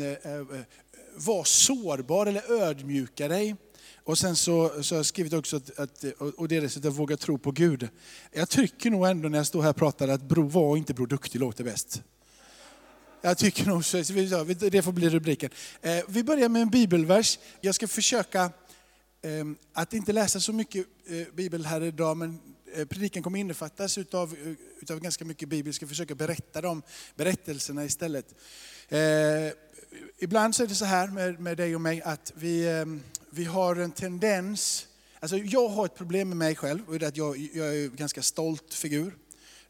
[0.00, 0.44] Eh, eh, eh,
[1.16, 3.56] var sårbar eller ödmjuka dig.
[3.96, 6.04] Och sen så, så har jag skrivit också att, att
[6.36, 7.88] och det är det att våga tro på Gud.
[8.32, 11.06] Jag tycker nog ändå när jag står här och pratar att Bro var inte Bro
[11.06, 12.02] Duktig låter bäst.
[13.20, 13.96] Jag tycker nog så,
[14.70, 15.50] det får bli rubriken.
[15.82, 17.38] Eh, vi börjar med en bibelvers.
[17.60, 18.52] Jag ska försöka
[19.72, 22.40] att inte läsa så mycket eh, bibel här idag, men
[22.88, 24.36] predikan kommer innefattas utav,
[24.80, 25.68] utav ganska mycket bibel.
[25.68, 26.82] Jag ska försöka berätta de
[27.16, 28.34] berättelserna istället.
[30.18, 33.44] Ibland så är det så här med, med dig och mig att vi, ehm, vi
[33.44, 34.86] har en tendens,
[35.20, 37.84] alltså jag har ett problem med mig själv, och det är att jag, jag är
[37.84, 39.14] en ganska stolt figur.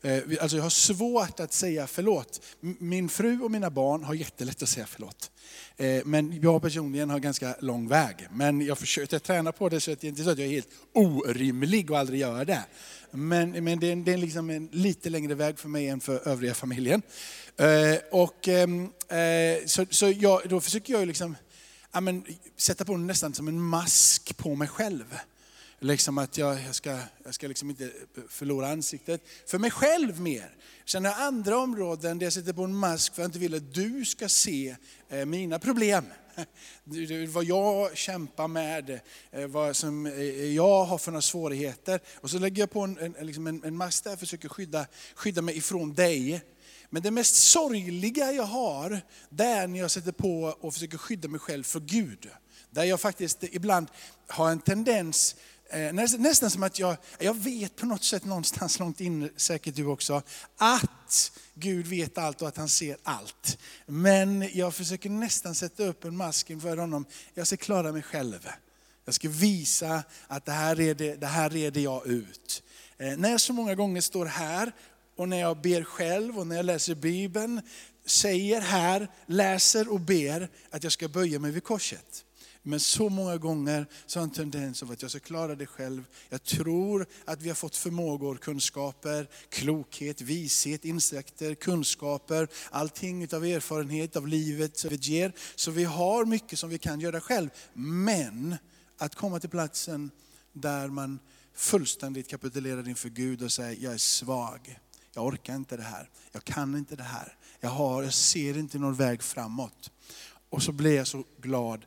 [0.03, 2.43] Eh, alltså jag har svårt att säga förlåt.
[2.61, 5.31] Min fru och mina barn har jättelätt att säga förlåt.
[5.77, 8.29] Eh, men jag personligen har ganska lång väg.
[8.31, 10.53] Men jag försöker träna på det så att det inte är så att jag är
[10.53, 12.65] helt orimlig och aldrig gör det.
[13.11, 16.29] Men, men det är, det är liksom en lite längre väg för mig än för
[16.29, 17.03] övriga familjen.
[17.57, 21.37] Eh, och, ehm, eh, så så jag, då försöker jag liksom,
[21.93, 22.25] ja, men,
[22.57, 25.19] sätta på nästan som en mask på mig själv.
[25.81, 27.91] Liksom att jag, jag ska, jag ska liksom inte
[28.29, 29.23] förlora ansiktet.
[29.47, 30.51] För mig själv mer.
[30.85, 33.39] Sen har jag andra områden där jag sätter på en mask för att jag inte
[33.39, 34.77] vill att du ska se
[35.09, 36.05] eh, mina problem.
[37.29, 39.01] Vad jag kämpar med,
[39.31, 42.01] eh, vad som eh, jag har för några svårigheter.
[42.17, 44.87] Och så lägger jag på en, en, liksom en, en mask där och försöker skydda,
[45.15, 46.43] skydda mig ifrån dig.
[46.91, 49.01] Men det mest sorgliga jag har,
[49.31, 52.29] det är när jag sätter på och försöker skydda mig själv för Gud.
[52.71, 53.89] Där jag faktiskt ibland
[54.27, 55.37] har en tendens
[55.71, 59.87] Eh, nästan som att jag, jag vet på något sätt någonstans långt in, säkert du
[59.87, 60.23] också,
[60.57, 63.59] att Gud vet allt och att han ser allt.
[63.87, 67.05] Men jag försöker nästan sätta upp en mask inför honom.
[67.35, 68.49] Jag ska klara mig själv.
[69.05, 72.63] Jag ska visa att det här reder, det här reder jag ut.
[72.99, 74.73] Eh, när jag så många gånger står här
[75.17, 77.61] och när jag ber själv och när jag läser Bibeln,
[78.07, 82.25] säger här, läser och ber att jag ska böja mig vid korset.
[82.69, 86.05] Men så många gånger så har en tendens av att jag ska klara det själv.
[86.29, 94.17] Jag tror att vi har fått förmågor, kunskaper, klokhet, vishet, insikter, kunskaper, allting utav erfarenhet
[94.17, 95.33] av livet som vi ger.
[95.55, 97.51] Så vi har mycket som vi kan göra själv.
[97.75, 98.57] Men
[98.99, 100.11] att komma till platsen
[100.53, 101.19] där man
[101.55, 104.79] fullständigt kapitulerar inför Gud och säger, jag är svag.
[105.15, 106.11] Jag orkar inte det här.
[106.33, 107.37] Jag kan inte det här.
[107.61, 109.91] Jag, har, jag ser inte någon väg framåt.
[110.51, 111.85] Och så blir jag så glad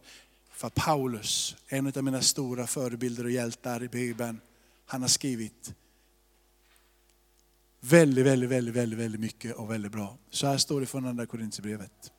[0.61, 4.41] för Paulus, en av mina stora förebilder och hjältar i Bibeln,
[4.85, 5.73] han har skrivit
[7.79, 10.17] väldigt, väldigt, väldigt, väldigt, väldigt mycket och väldigt bra.
[10.29, 12.11] Så här står det från andra Korintierbrevet.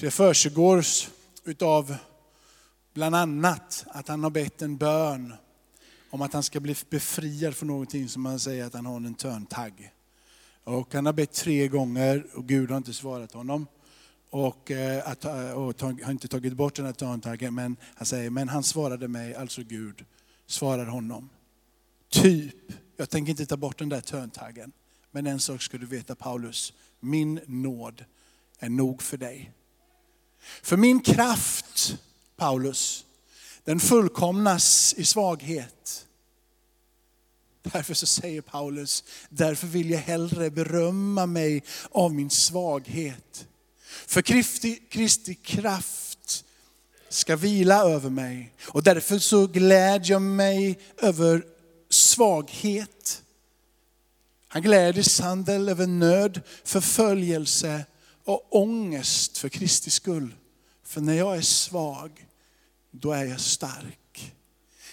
[0.00, 0.84] Det försiggår
[1.44, 1.96] utav
[2.94, 5.34] bland annat att han har bett en bön
[6.10, 9.14] om att han ska bli befriad från någonting som han säger att han har en
[9.14, 9.92] törntagg.
[10.64, 13.66] Och han har bett tre gånger och Gud har inte svarat honom
[14.30, 15.24] och, eh, att,
[15.54, 19.34] och har inte tagit bort den här törntaggen, men han säger, men han svarade mig,
[19.34, 20.04] alltså Gud,
[20.46, 21.30] svarar honom.
[22.08, 22.56] Typ,
[22.96, 24.72] jag tänker inte ta bort den där törntaggen,
[25.10, 28.04] men en sak ska du veta Paulus, min nåd
[28.58, 29.52] är nog för dig.
[30.62, 31.96] För min kraft,
[32.36, 33.04] Paulus,
[33.64, 36.06] den fullkomnas i svaghet.
[37.62, 43.48] Därför så säger Paulus, därför vill jag hellre berömma mig av min svaghet
[44.08, 46.44] för Kristi, Kristi kraft
[47.08, 48.54] ska vila över mig.
[48.64, 51.44] Och därför så glädjer jag mig över
[51.90, 53.22] svaghet.
[54.48, 57.84] Han gläder sandel över nöd, förföljelse
[58.24, 60.34] och ångest för Kristi skull.
[60.84, 62.26] För när jag är svag,
[62.90, 64.34] då är jag stark.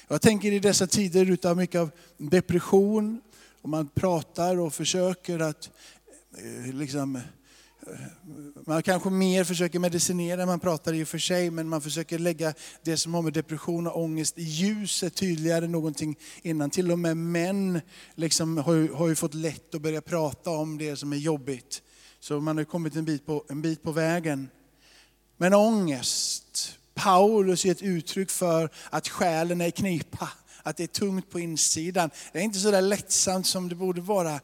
[0.08, 3.22] Jag tänker i dessa tider utav mycket av depression,
[3.62, 5.70] och man pratar och försöker att
[6.38, 7.22] eh, liksom,
[8.66, 12.53] man kanske mer försöker medicinera, man pratar i och för sig, men man försöker lägga
[12.84, 16.69] det som har med depression och ångest i ljuset tydligare än någonting innan.
[16.69, 17.81] Till och med män
[18.16, 21.81] liksom har, ju, har ju fått lätt att börja prata om det som är jobbigt.
[22.19, 24.49] Så man har kommit en bit på, en bit på vägen.
[25.38, 30.29] Men ångest, Paulus är ett uttryck för att själen är i knipa,
[30.64, 32.09] att det är tungt på insidan.
[32.34, 34.40] Det är inte så där lättsamt som det borde vara.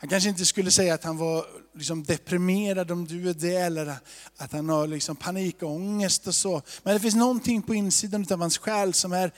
[0.00, 3.94] Han kanske inte skulle säga att han var liksom deprimerad om du är det, eller
[4.36, 6.62] att han har liksom panikångest och så.
[6.82, 9.32] Men det finns någonting på insidan av hans själ som är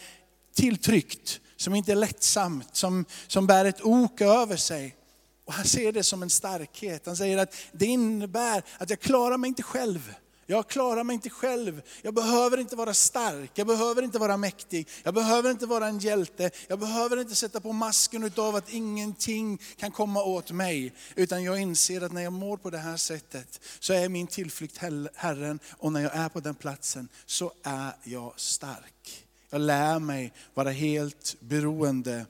[0.55, 4.97] tilltryckt, som inte är lättsamt, som, som bär ett ok över sig.
[5.45, 7.07] Och han ser det som en starkhet.
[7.07, 10.15] Han säger att det innebär att jag klarar mig inte själv.
[10.51, 11.83] Jag klarar mig inte själv.
[12.03, 15.99] Jag behöver inte vara stark, jag behöver inte vara mäktig, jag behöver inte vara en
[15.99, 16.51] hjälte.
[16.69, 20.93] Jag behöver inte sätta på masken av att ingenting kan komma åt mig.
[21.15, 24.79] Utan jag inser att när jag mår på det här sättet så är min tillflykt
[25.15, 29.27] Herren och när jag är på den platsen så är jag stark.
[29.51, 32.27] Jag lär mig vara helt beroende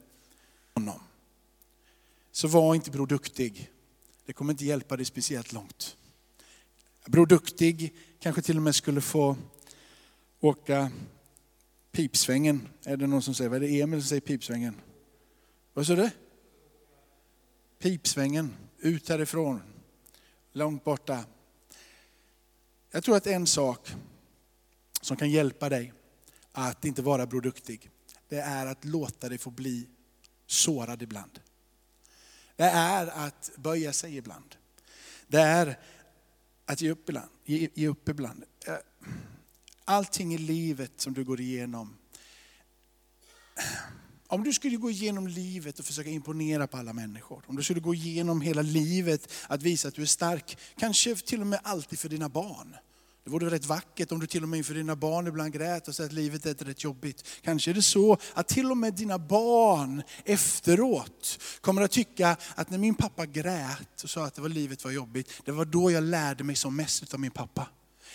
[0.75, 1.00] av honom.
[2.32, 3.70] Så var inte Bror Duktig.
[4.26, 5.96] Det kommer inte hjälpa dig speciellt långt.
[7.06, 9.37] Bror Duktig kanske till och med skulle få
[10.40, 10.90] åka
[11.93, 12.69] pipsvängen.
[12.84, 14.75] Är det någon som säger, vad är det Emil som säger pipsvängen?
[15.72, 16.11] Vad sa du?
[17.78, 19.62] Pipsvängen, ut härifrån,
[20.52, 21.25] långt borta.
[22.90, 23.94] Jag tror att en sak
[25.00, 25.93] som kan hjälpa dig
[26.52, 27.90] att inte vara produktig,
[28.28, 29.88] det är att låta dig få bli
[30.46, 31.40] sårad ibland.
[32.56, 34.56] Det är att böja sig ibland.
[35.28, 35.78] Det är
[36.70, 37.31] att ge upp ibland.
[37.44, 38.44] Ge, ge upp ibland.
[38.67, 38.75] Eh,
[39.84, 41.96] allting i livet som du går igenom.
[44.26, 47.44] Om du skulle gå igenom livet och försöka imponera på alla människor.
[47.46, 50.58] Om du skulle gå igenom hela livet att visa att du är stark.
[50.76, 52.76] Kanske till och med alltid för dina barn.
[53.30, 55.94] Det vore rätt vackert om du till och med inför dina barn ibland grät och
[55.94, 57.24] sa att livet är rätt jobbigt.
[57.42, 62.70] Kanske är det så att till och med dina barn efteråt kommer att tycka att
[62.70, 65.90] när min pappa grät och sa att det var livet var jobbigt, det var då
[65.90, 67.66] jag lärde mig som mest av min pappa.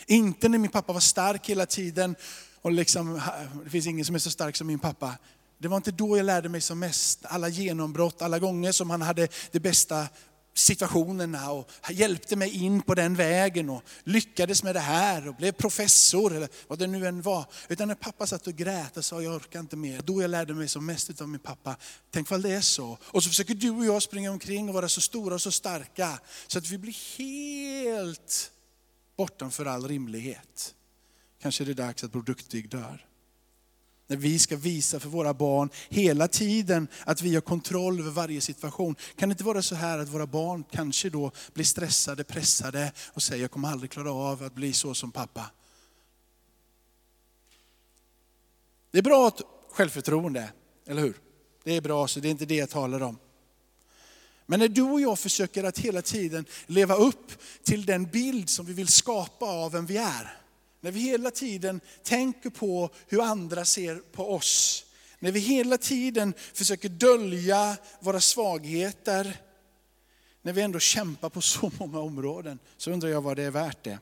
[0.08, 2.16] Inte när min pappa var stark hela tiden
[2.62, 3.22] och liksom,
[3.64, 5.14] det finns ingen som är så stark som min pappa.
[5.58, 7.26] Det var inte då jag lärde mig som mest.
[7.26, 10.08] Alla genombrott, alla gånger som han hade det bästa
[10.58, 15.52] situationerna och hjälpte mig in på den vägen och lyckades med det här och blev
[15.52, 17.46] professor eller vad det nu än var.
[17.70, 20.54] Utan när pappa satt och grät och sa jag orkar inte mer, då jag lärde
[20.54, 21.76] mig som mest av min pappa.
[22.12, 22.98] Tänk vad det är så.
[23.04, 26.20] Och så försöker du och jag springa omkring och vara så stora och så starka
[26.48, 28.52] så att vi blir helt
[29.18, 30.76] bortanför all rimlighet.
[31.42, 33.06] Kanske är det dags att Bror Duktig dör.
[34.08, 38.42] När vi ska visa för våra barn hela tiden att vi har kontroll över varje
[38.42, 38.96] situation.
[39.16, 43.24] Kan det inte vara så här att våra barn kanske då blir stressade, pressade och
[43.24, 45.52] säger jag kommer aldrig klara av att bli så som pappa.
[48.92, 49.42] Det är bra att
[49.72, 50.50] självförtroende,
[50.88, 51.18] eller hur?
[51.64, 53.18] Det är bra, så det är inte det jag talar om.
[54.46, 57.32] Men när du och jag försöker att hela tiden leva upp
[57.64, 60.38] till den bild som vi vill skapa av vem vi är,
[60.86, 64.86] när vi hela tiden tänker på hur andra ser på oss.
[65.20, 69.38] När vi hela tiden försöker dölja våra svagheter.
[70.42, 72.60] När vi ändå kämpar på så många områden.
[72.78, 74.00] Så undrar jag vad det är värt det.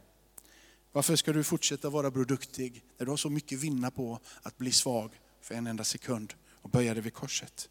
[0.91, 4.71] Varför ska du fortsätta vara produktig när du har så mycket vinna på att bli
[4.71, 7.69] svag för en enda sekund och böja dig vid korset?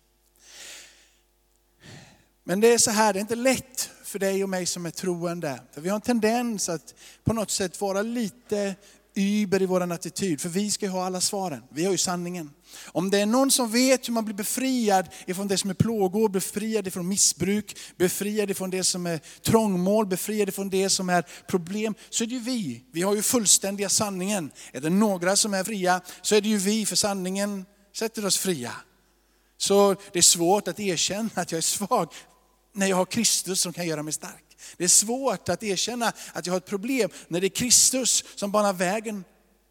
[2.45, 4.91] Men det är så här, det är inte lätt för dig och mig som är
[4.91, 5.61] troende.
[5.73, 6.95] För vi har en tendens att
[7.25, 8.75] på något sätt vara lite
[9.15, 11.63] über i vår attityd, för vi ska ju ha alla svaren.
[11.71, 12.51] Vi har ju sanningen.
[12.87, 16.29] Om det är någon som vet hur man blir befriad ifrån det som är plågor,
[16.29, 21.95] befriad ifrån missbruk, befriad ifrån det som är trångmål, befriad ifrån det som är problem,
[22.11, 22.85] så är det ju vi.
[22.93, 24.51] Vi har ju fullständiga sanningen.
[24.73, 27.65] Är det några som är fria så är det ju vi, för sanningen
[27.95, 28.73] sätter oss fria.
[29.57, 32.13] Så det är svårt att erkänna att jag är svag
[32.75, 34.52] när jag har Kristus som kan göra mig stark.
[34.77, 38.51] Det är svårt att erkänna att jag har ett problem när det är Kristus som
[38.51, 39.25] banar vägen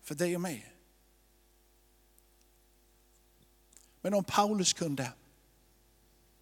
[0.03, 0.71] för dig och mig.
[4.01, 5.11] Men om Paulus kunde,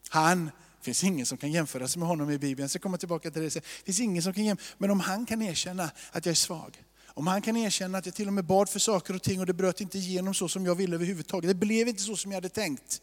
[0.09, 2.97] han, det finns ingen som kan jämföra sig med honom i Bibeln, jag ska komma
[2.97, 3.53] tillbaka till det.
[3.53, 6.83] Det finns ingen som kan jämföra, men om han kan erkänna att jag är svag,
[7.05, 9.45] om han kan erkänna att jag till och med bad för saker och ting och
[9.45, 11.47] det bröt inte igenom så som jag ville överhuvudtaget.
[11.47, 13.01] Det blev inte så som jag hade tänkt.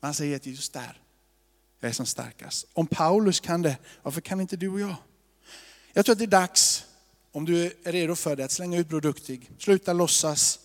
[0.00, 1.00] Men han säger att just där,
[1.82, 2.66] jag är som starkast.
[2.72, 4.94] Om Paulus kan det, varför kan inte du och jag?
[5.92, 6.84] Jag tror att det är dags,
[7.32, 9.50] om du är redo för det, att slänga ut produktig.
[9.58, 10.58] Sluta låtsas.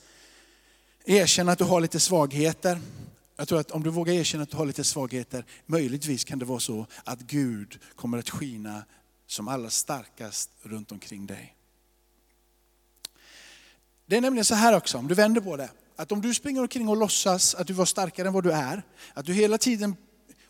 [1.06, 2.80] Erkänna att du har lite svagheter.
[3.36, 6.46] Jag tror att om du vågar erkänna att du har lite svagheter, möjligtvis kan det
[6.46, 8.84] vara så att Gud kommer att skina
[9.28, 11.56] som allra starkast runt omkring dig.
[14.06, 16.62] Det är nämligen så här också, om du vänder på det, att om du springer
[16.62, 18.84] omkring och låtsas att du var starkare än vad du är,
[19.14, 19.96] att du hela tiden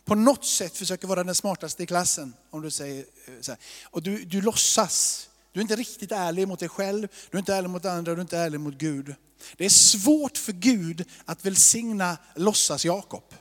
[0.07, 2.33] på något sätt försöker vara den smartaste i klassen.
[2.49, 3.59] Om du säger eh, så här.
[3.83, 5.29] Och du, du låtsas.
[5.51, 8.17] Du är inte riktigt ärlig mot dig själv, du är inte ärlig mot andra, du
[8.17, 9.15] är inte ärlig mot Gud.
[9.57, 13.33] Det är svårt för Gud att välsigna låtsas Jakob.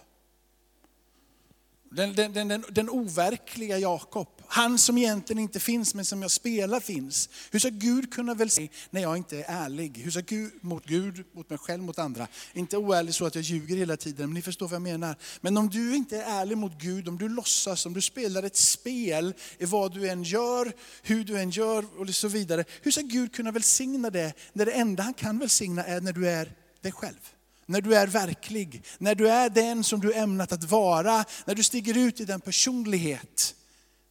[1.91, 4.36] Den, den, den, den overkliga Jakob.
[4.49, 7.29] Han som egentligen inte finns men som jag spelar finns.
[7.51, 9.99] Hur ska Gud kunna välsigna när jag inte är ärlig?
[10.05, 12.29] Hur ska Gud, mot Gud, mot mig själv, mot andra?
[12.53, 15.17] Inte oärlig så att jag ljuger hela tiden, men ni förstår vad jag menar.
[15.41, 18.57] Men om du inte är ärlig mot Gud, om du låtsas, om du spelar ett
[18.57, 20.73] spel i vad du än gör,
[21.03, 22.65] hur du än gör och så vidare.
[22.83, 26.29] Hur ska Gud kunna välsigna det när det enda han kan välsigna är när du
[26.29, 27.33] är dig själv?
[27.67, 31.63] När du är verklig, när du är den som du ämnat att vara, när du
[31.63, 33.56] stiger ut i den personlighet,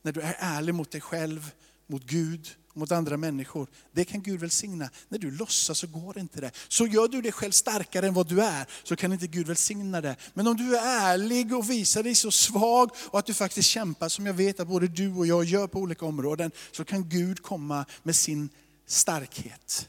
[0.05, 1.51] när du är ärlig mot dig själv,
[1.87, 3.67] mot Gud, mot andra människor.
[3.91, 4.89] Det kan Gud välsigna.
[5.09, 6.51] När du låtsas så går inte det.
[6.67, 10.01] Så gör du dig själv starkare än vad du är, så kan inte Gud välsigna
[10.01, 10.15] det.
[10.33, 14.09] Men om du är ärlig och visar dig så svag och att du faktiskt kämpar,
[14.09, 17.41] som jag vet att både du och jag gör på olika områden, så kan Gud
[17.41, 18.49] komma med sin
[18.87, 19.87] starkhet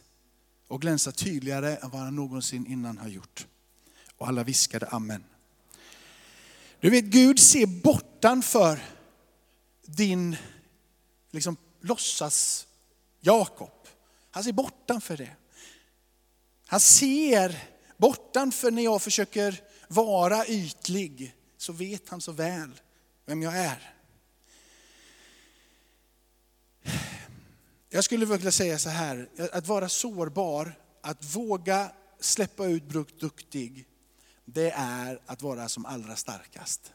[0.68, 3.46] och glänsa tydligare än vad han någonsin innan har gjort.
[4.16, 5.24] Och alla viskade amen.
[6.80, 8.80] Du vet, Gud ser bortanför
[9.86, 10.36] din
[11.30, 12.66] liksom, låtsas
[13.20, 13.88] Jakob.
[14.30, 15.36] Han ser bortanför det.
[16.66, 17.64] Han ser
[17.96, 22.80] bortanför när jag försöker vara ytlig, så vet han så väl
[23.26, 23.92] vem jag är.
[27.88, 33.86] Jag skulle vilja säga så här, att vara sårbar, att våga släppa ut duktig,
[34.44, 36.92] det är att vara som allra starkast.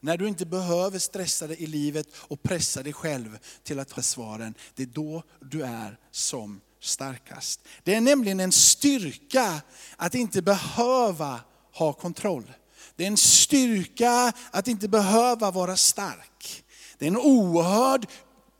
[0.00, 4.02] När du inte behöver stressa dig i livet och pressa dig själv till att ha
[4.02, 7.60] svaren, det är då du är som starkast.
[7.84, 9.62] Det är nämligen en styrka
[9.96, 11.40] att inte behöva
[11.72, 12.52] ha kontroll.
[12.96, 16.64] Det är en styrka att inte behöva vara stark.
[16.98, 18.06] Det är en oerhörd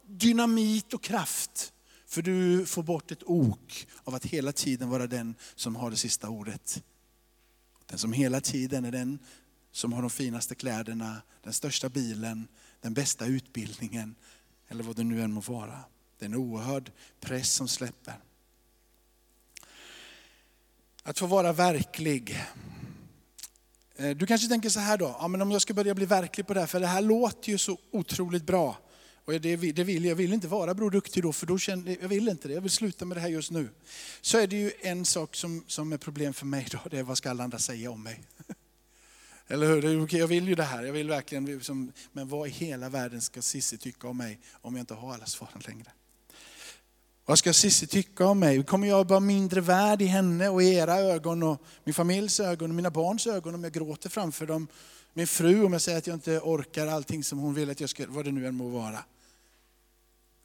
[0.06, 1.72] dynamit och kraft.
[2.06, 5.96] För du får bort ett ok av att hela tiden vara den som har det
[5.96, 6.82] sista ordet.
[7.86, 9.18] Den som hela tiden är den
[9.78, 12.48] som har de finaste kläderna, den största bilen,
[12.80, 14.14] den bästa utbildningen
[14.68, 15.80] eller vad det nu än må vara.
[16.18, 18.14] Det är en oerhörd press som släpper.
[21.02, 22.44] Att få vara verklig.
[23.96, 26.46] Eh, du kanske tänker så här då, ja, men om jag ska börja bli verklig
[26.46, 28.78] på det här, för det här låter ju så otroligt bra.
[29.24, 32.08] Och det, det vill, jag vill inte vara Bror Duktig då, för då känner, jag
[32.08, 32.54] vill inte det.
[32.54, 33.68] Jag vill sluta med det här just nu.
[34.20, 37.02] Så är det ju en sak som, som är problem för mig då, det är
[37.02, 38.24] vad ska alla andra säga om mig?
[39.48, 40.16] Eller hur?
[40.16, 43.42] Jag vill ju det här, jag vill verkligen, liksom, men vad i hela världen ska
[43.42, 45.92] Cissi tycka om mig om jag inte har alla svaren längre?
[47.24, 48.64] Vad ska Cissi tycka om mig?
[48.64, 52.70] Kommer jag vara mindre värd i henne och i era ögon och min familjs ögon
[52.70, 54.68] och mina barns ögon om jag gråter framför dem?
[55.12, 57.90] Min fru om jag säger att jag inte orkar allting som hon vill att jag
[57.90, 59.04] ska, vad det nu än må vara.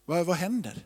[0.06, 0.86] Vad, vad händer?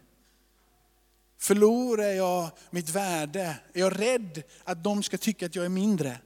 [1.37, 3.59] Förlorar jag mitt värde?
[3.73, 6.17] Är jag rädd att de ska tycka att jag är mindre?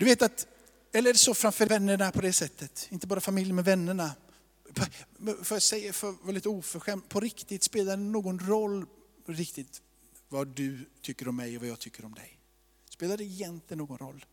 [0.00, 0.46] Du vet att,
[0.92, 2.88] eller är det så framför vännerna på det sättet?
[2.90, 4.12] Inte bara familj men vännerna.
[5.42, 8.86] För jag säga, för att vara lite oförskämd, på riktigt spelar det någon roll
[9.26, 9.82] riktigt
[10.28, 12.38] vad du tycker om mig och vad jag tycker om dig?
[12.90, 14.24] Spelar det egentligen någon roll?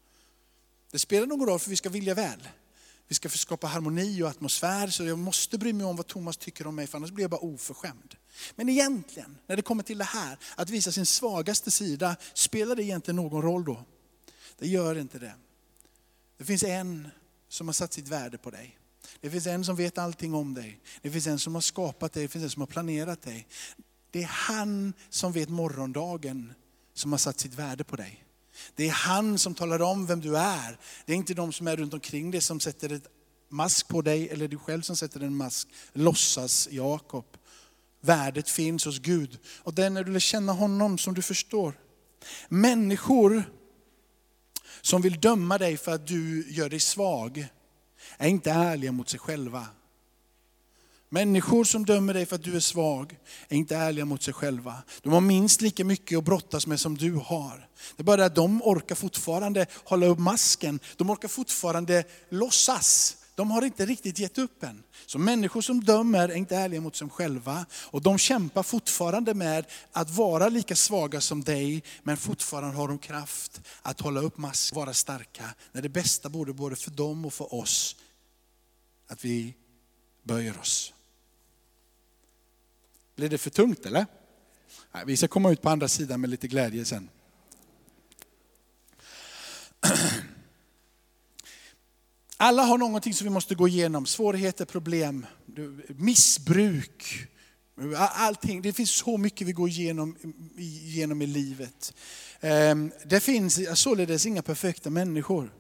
[0.92, 2.48] Det spelar någon roll för vi ska vilja väl.
[3.08, 6.68] Vi ska skapa harmoni och atmosfär, så jag måste bry mig om vad Thomas tycker
[6.68, 8.16] om mig, för annars blir jag bara oförskämd.
[8.56, 12.84] Men egentligen, när det kommer till det här, att visa sin svagaste sida, spelar det
[12.84, 13.86] egentligen någon roll då?
[14.58, 15.34] Det gör inte det.
[16.38, 17.08] Det finns en
[17.50, 18.80] som har satt sitt värde på dig.
[19.22, 20.80] Det finns en som vet allting om dig.
[21.02, 23.48] Det finns en som har skapat dig, det finns en som har planerat dig.
[24.12, 26.54] Det är han som vet morgondagen
[26.94, 28.24] som har satt sitt värde på dig.
[28.76, 30.80] Det är han som talar om vem du är.
[31.06, 33.08] Det är inte de som är runt omkring dig som sätter ett
[33.50, 35.68] mask på dig, eller du själv som sätter en mask.
[35.94, 37.26] Låtsas Jakob.
[38.02, 39.40] Värdet finns hos Gud.
[39.46, 41.80] Och det är när du lär känna honom som du förstår.
[42.50, 43.44] Människor
[44.82, 47.48] som vill döma dig för att du gör dig svag,
[48.18, 49.66] är inte ärliga mot sig själva.
[51.10, 53.18] Människor som dömer dig för att du är svag
[53.50, 54.76] är inte ärliga mot sig själva.
[55.02, 57.68] De har minst lika mycket att brottas med som du har.
[57.96, 60.80] Det är bara det att de orkar fortfarande hålla upp masken.
[60.98, 63.17] De orkar fortfarande låtsas.
[63.38, 64.84] De har inte riktigt gett upp än.
[65.06, 67.66] Så människor som dömer är inte ärliga mot sig själva.
[67.72, 73.00] Och de kämpar fortfarande med att vara lika svaga som dig, men fortfarande har de
[73.00, 75.56] kraft att hålla upp masken, vara starka.
[75.72, 77.96] När det bästa borde både för dem och för oss,
[79.08, 79.56] att vi
[80.24, 80.94] böjer oss.
[83.16, 84.06] Blir det för tungt eller?
[84.92, 87.10] Nej, vi ska komma ut på andra sidan med lite glädje sen.
[92.40, 95.26] Alla har någonting som vi måste gå igenom, svårigheter, problem,
[95.88, 97.28] missbruk,
[97.98, 98.62] allting.
[98.62, 100.16] Det finns så mycket vi går igenom,
[100.58, 101.94] igenom i livet.
[102.40, 105.52] Ehm, det finns således inga perfekta människor.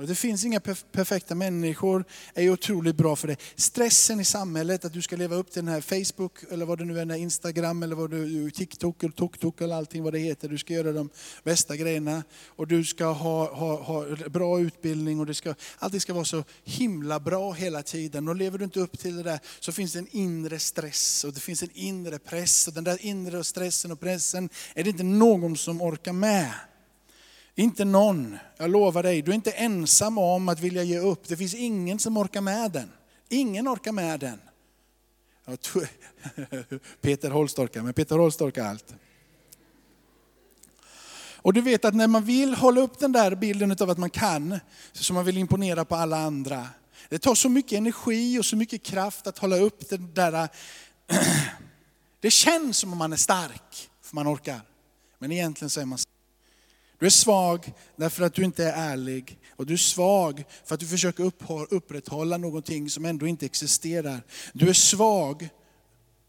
[0.00, 0.60] Och det finns inga
[0.92, 2.04] perfekta människor,
[2.34, 3.36] är otroligt bra för det.
[3.56, 6.84] Stressen i samhället, att du ska leva upp till den här Facebook, eller vad det
[6.84, 10.48] nu är, Instagram, eller vad du, TikTok, eller TokTok, eller allting vad det heter.
[10.48, 11.10] Du ska göra de
[11.44, 12.22] bästa grejerna.
[12.46, 16.44] Och du ska ha, ha, ha bra utbildning och det ska, allting ska vara så
[16.64, 18.28] himla bra hela tiden.
[18.28, 21.32] Och lever du inte upp till det där så finns det en inre stress och
[21.32, 22.68] det finns en inre press.
[22.68, 26.50] Och den där inre stressen och pressen är det inte någon som orkar med.
[27.54, 31.28] Inte någon, jag lovar dig, du är inte ensam om att vilja ge upp.
[31.28, 32.90] Det finns ingen som orkar med den.
[33.28, 34.40] Ingen orkar med den.
[37.00, 38.94] Peter Holst orkar, men Peter Holst orkar allt.
[41.42, 44.10] Och du vet att när man vill hålla upp den där bilden av att man
[44.10, 44.60] kan,
[44.92, 46.68] så man vill imponera på alla andra.
[47.08, 50.48] Det tar så mycket energi och så mycket kraft att hålla upp den där.
[52.20, 54.60] Det känns som om man är stark, för man orkar.
[55.18, 55.98] Men egentligen så är man
[57.00, 59.38] du är svag därför att du inte är ärlig.
[59.56, 61.32] Och du är svag för att du försöker
[61.70, 64.22] upprätthålla någonting som ändå inte existerar.
[64.52, 65.48] Du är svag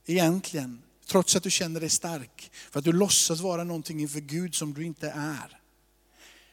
[0.05, 2.51] egentligen, trots att du känner dig stark.
[2.71, 5.59] För att du låtsas vara någonting inför Gud som du inte är.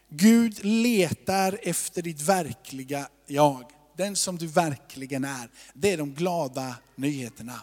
[0.09, 3.65] Gud letar efter ditt verkliga jag.
[3.97, 5.51] Den som du verkligen är.
[5.75, 7.63] Det är de glada nyheterna.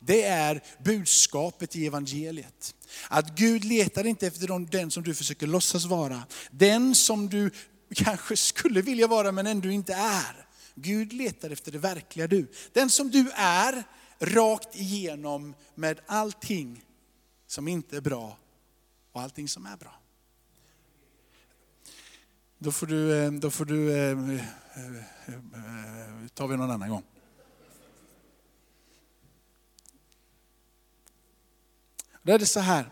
[0.00, 2.74] Det är budskapet i evangeliet.
[3.08, 6.22] Att Gud letar inte efter den som du försöker låtsas vara.
[6.50, 7.50] Den som du
[7.94, 10.46] kanske skulle vilja vara men ändå inte är.
[10.74, 12.46] Gud letar efter det verkliga du.
[12.72, 13.84] Den som du är,
[14.18, 16.84] rakt igenom med allting
[17.46, 18.38] som inte är bra
[19.12, 20.00] och allting som är bra.
[22.58, 24.46] Då får du, eh, då får du eh, eh,
[26.34, 27.02] tar vi någon annan gång.
[32.24, 32.90] Då är det så här.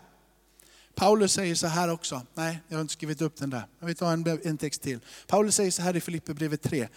[0.95, 2.21] Paulus säger så här också.
[2.33, 3.67] Nej, jag har inte skrivit upp den där.
[3.79, 4.99] Jag vill ta en, en text till.
[5.27, 6.87] Paulus säger så här i Filipperbrevet 3.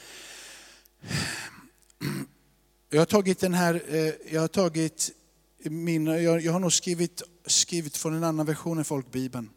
[2.88, 5.10] Jag har tagit den här, eh, jag har tagit
[5.58, 9.50] min, jag, jag har nog skrivit, skrivit från en annan version än folkbibeln.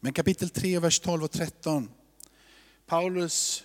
[0.00, 1.88] Men kapitel 3, vers 12 och 13.
[2.86, 3.64] Paulus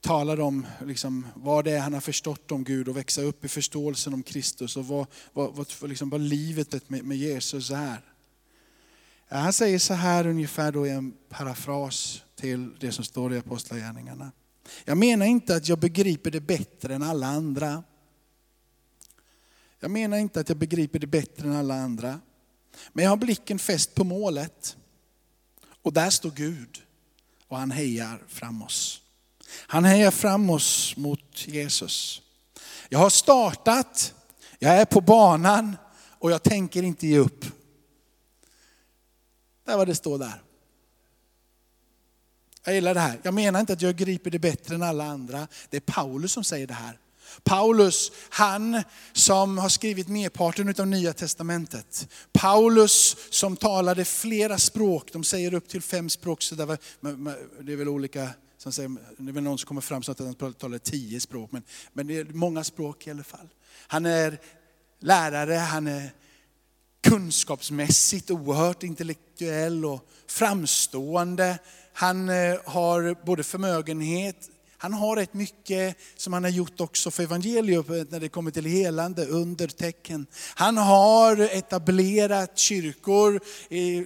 [0.00, 3.48] talar om liksom, vad det är han har förstått om Gud och växa upp i
[3.48, 8.04] förståelsen om Kristus och vad, vad, vad, liksom, vad livet med, med Jesus är.
[9.28, 14.32] Han säger så här ungefär då i en parafras till det som står i Apostlagärningarna.
[14.84, 17.82] Jag menar inte att jag begriper det bättre än alla andra.
[19.80, 22.20] Jag menar inte att jag begriper det bättre än alla andra.
[22.92, 24.76] Men jag har blicken fäst på målet.
[25.82, 26.82] Och där står Gud
[27.48, 29.02] och han hejar fram oss.
[29.52, 32.22] Han hejar fram oss mot Jesus.
[32.88, 34.14] Jag har startat,
[34.58, 35.76] jag är på banan
[36.18, 37.44] och jag tänker inte ge upp.
[39.64, 40.42] Det är vad det står där.
[42.64, 43.20] Jag gillar det här.
[43.22, 45.48] Jag menar inte att jag griper det bättre än alla andra.
[45.70, 46.98] Det är Paulus som säger det här.
[47.42, 48.82] Paulus, han
[49.12, 52.08] som har skrivit merparten av nya testamentet.
[52.32, 57.88] Paulus som talade flera språk, de säger upp till fem språk, så det, är väl
[57.88, 58.28] olika
[58.62, 61.52] som säger, det är väl någon som kommer fram så att han talar tio språk,
[61.52, 63.48] men, men det är många språk i alla fall.
[63.86, 64.40] Han är
[64.98, 66.10] lärare, han är
[67.00, 71.58] kunskapsmässigt oerhört intellektuell och framstående.
[71.92, 74.50] Han eh, har både förmögenhet,
[74.82, 78.64] han har rätt mycket som han har gjort också för evangelium när det kommer till
[78.64, 80.26] helande, under tecken.
[80.54, 83.40] Han har etablerat kyrkor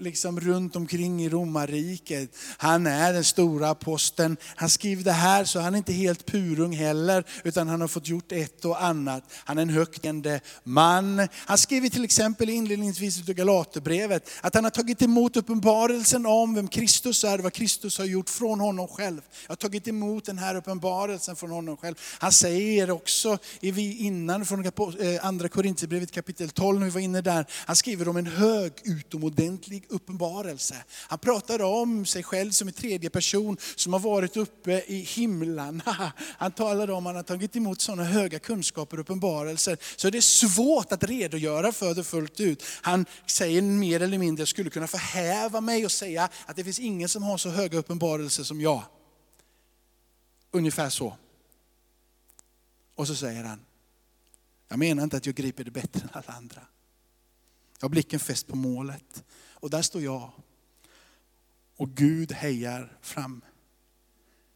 [0.00, 2.36] liksom runt omkring i romarriket.
[2.56, 4.36] Han är den stora aposteln.
[4.56, 8.08] Han skriver det här så han är inte helt purung heller, utan han har fått
[8.08, 9.24] gjort ett och annat.
[9.44, 11.28] Han är en högtände man.
[11.34, 16.68] Han skriver till exempel inledningsvis i Galaterbrevet att han har tagit emot uppenbarelsen om vem
[16.68, 19.20] Kristus är, vad Kristus har gjort från honom själv.
[19.42, 21.94] Jag har tagit emot den här uppenbarelsen från honom själv.
[22.18, 24.72] Han säger också innan från eh,
[25.22, 29.84] andra Korintierbrevet kapitel 12, när vi var inne där, han skriver om en hög utomordentlig
[29.88, 30.74] uppenbarelse.
[31.08, 35.82] Han pratar om sig själv som en tredje person som har varit uppe i himlarna.
[36.38, 40.18] Han talar om att han har tagit emot sådana höga kunskaper och uppenbarelser, så det
[40.18, 42.64] är svårt att redogöra för det fullt ut.
[42.82, 46.78] Han säger mer eller mindre, jag skulle kunna förhäva mig och säga att det finns
[46.78, 48.82] ingen som har så höga uppenbarelser som jag.
[50.54, 51.16] Ungefär så.
[52.94, 53.64] Och så säger han,
[54.68, 56.66] jag menar inte att jag griper det bättre än alla andra.
[57.78, 59.24] Jag har blicken fäst på målet.
[59.52, 60.32] Och där står jag.
[61.76, 63.44] Och Gud hejar fram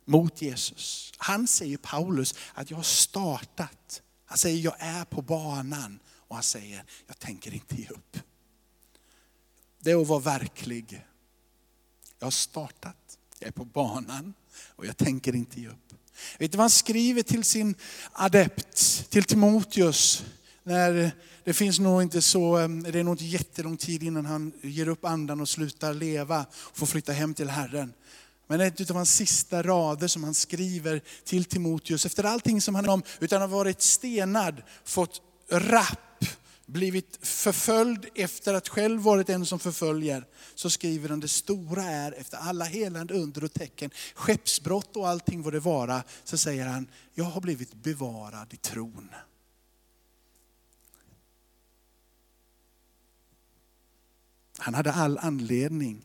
[0.04, 1.12] mot Jesus.
[1.16, 4.02] Han säger Paulus att jag har startat.
[4.24, 6.00] Han säger jag är på banan.
[6.08, 8.18] Och han säger jag tänker inte ge upp.
[9.78, 11.06] Det är att vara verklig.
[12.18, 14.34] Jag har startat, jag är på banan
[14.78, 15.88] och jag tänker inte ge upp.
[16.38, 17.74] Vet du vad han skriver till sin
[18.12, 20.24] adept, till Timoteus,
[20.62, 21.11] när
[21.44, 22.57] det finns nog inte så,
[22.92, 26.76] det är nog inte jättelång tid innan han ger upp andan och slutar leva och
[26.76, 27.92] får flytta hem till Herren.
[28.46, 32.88] Men ett av hans sista rader som han skriver till Timoteus, efter allting som han
[32.88, 36.24] om, utan har varit stenad, fått rapp,
[36.68, 42.12] blivit förföljd efter att själv varit en som förföljer, så skriver han det stora är,
[42.12, 46.88] efter alla helande under och tecken, skeppsbrott och allting vad det vara, så säger han,
[47.14, 49.09] jag har blivit bevarad i tron.
[54.59, 56.04] Han hade all anledning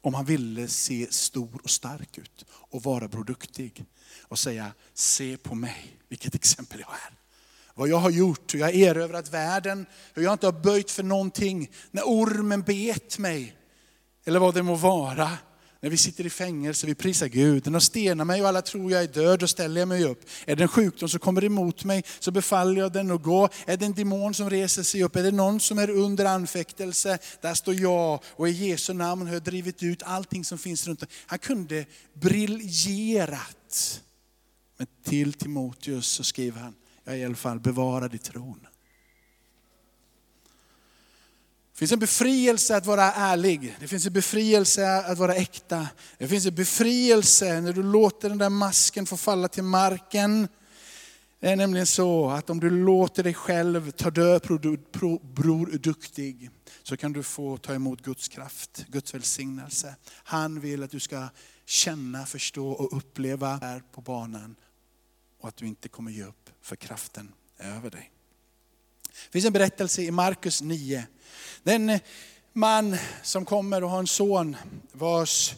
[0.00, 3.84] om han ville se stor och stark ut och vara produktig
[4.20, 7.25] och säga, se på mig, vilket exempel jag är.
[7.78, 11.02] Vad jag har gjort, hur jag har erövrat världen, hur jag inte har böjt för
[11.02, 11.70] någonting.
[11.90, 13.56] När ormen bet mig,
[14.24, 15.30] eller vad det må vara
[15.80, 17.62] när vi sitter i fängelse, vi prisar Gud.
[17.62, 20.24] Den har stenat mig och alla tror jag är död, då ställer jag mig upp.
[20.46, 23.48] Är det en sjukdom som kommer emot mig så befaller jag den att gå.
[23.66, 27.18] Är det en demon som reser sig upp, är det någon som är under anfäktelse,
[27.40, 31.04] där står jag och i Jesu namn har jag drivit ut allting som finns runt
[31.26, 34.00] Han kunde briljerat.
[34.76, 36.74] Men till Timoteus så skriver han,
[37.06, 38.66] jag är i alla fall bevarad i tron.
[41.72, 43.76] Det finns en befrielse att vara ärlig.
[43.80, 45.88] Det finns en befrielse att vara äkta.
[46.18, 50.48] Det finns en befrielse när du låter den där masken få falla till marken.
[51.40, 56.50] Det är nämligen så att om du låter dig själv ta död på bror duktig,
[56.82, 59.96] så kan du få ta emot Guds kraft, Guds välsignelse.
[60.24, 61.28] Han vill att du ska
[61.66, 64.56] känna, förstå och uppleva här på banan.
[65.46, 68.10] Och att du inte kommer ge upp för kraften över dig.
[69.02, 71.06] Det finns en berättelse i Markus 9
[71.62, 72.00] den
[72.52, 74.56] man som kommer och har en son
[74.92, 75.54] vars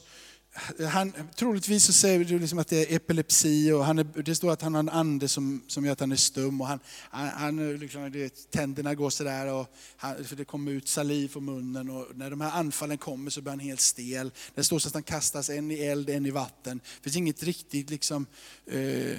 [0.89, 4.53] han, troligtvis så säger du liksom att det är epilepsi och han är, det står
[4.53, 6.61] att han har en ande som, som gör att han är stum.
[6.61, 9.67] Och han, han, liksom, det, tänderna går sådär och
[9.97, 11.91] han, för det kommer ut saliv från munnen.
[11.91, 14.31] Och när de här anfallen kommer så blir han helt stel.
[14.55, 16.81] Det står så att han kastas en i eld, en i vatten.
[16.97, 18.27] Det finns inget riktigt, liksom,
[18.67, 19.19] eh,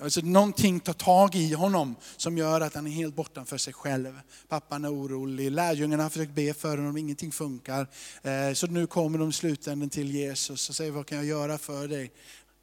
[0.00, 4.20] alltså någonting tar tag i honom som gör att han är helt bortanför sig själv.
[4.48, 7.86] Pappan är orolig, lärjungarna har försökt be för honom, ingenting funkar.
[8.22, 11.88] Eh, så nu kommer de i slutändan till Jesus säger, vad kan jag göra för
[11.88, 12.12] dig?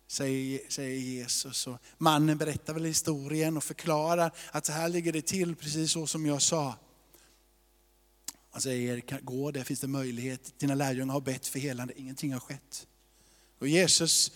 [0.07, 1.67] Säger, säger Jesus.
[1.67, 6.07] Och mannen berättar väl historien och förklarar att så här ligger det till, precis så
[6.07, 6.75] som jag sa.
[8.49, 9.63] Han säger, går det?
[9.63, 10.59] Finns det möjlighet?
[10.59, 12.87] Dina lärjungar har bett för helande, ingenting har skett.
[13.59, 14.31] Och Jesus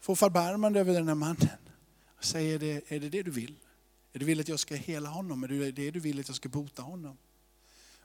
[0.00, 1.58] får förbarmande över den här mannen.
[2.16, 3.54] Och säger, det, är det det du vill?
[4.12, 5.44] Är du vill att jag ska hela honom?
[5.44, 7.16] Är det det du vill att jag ska bota honom?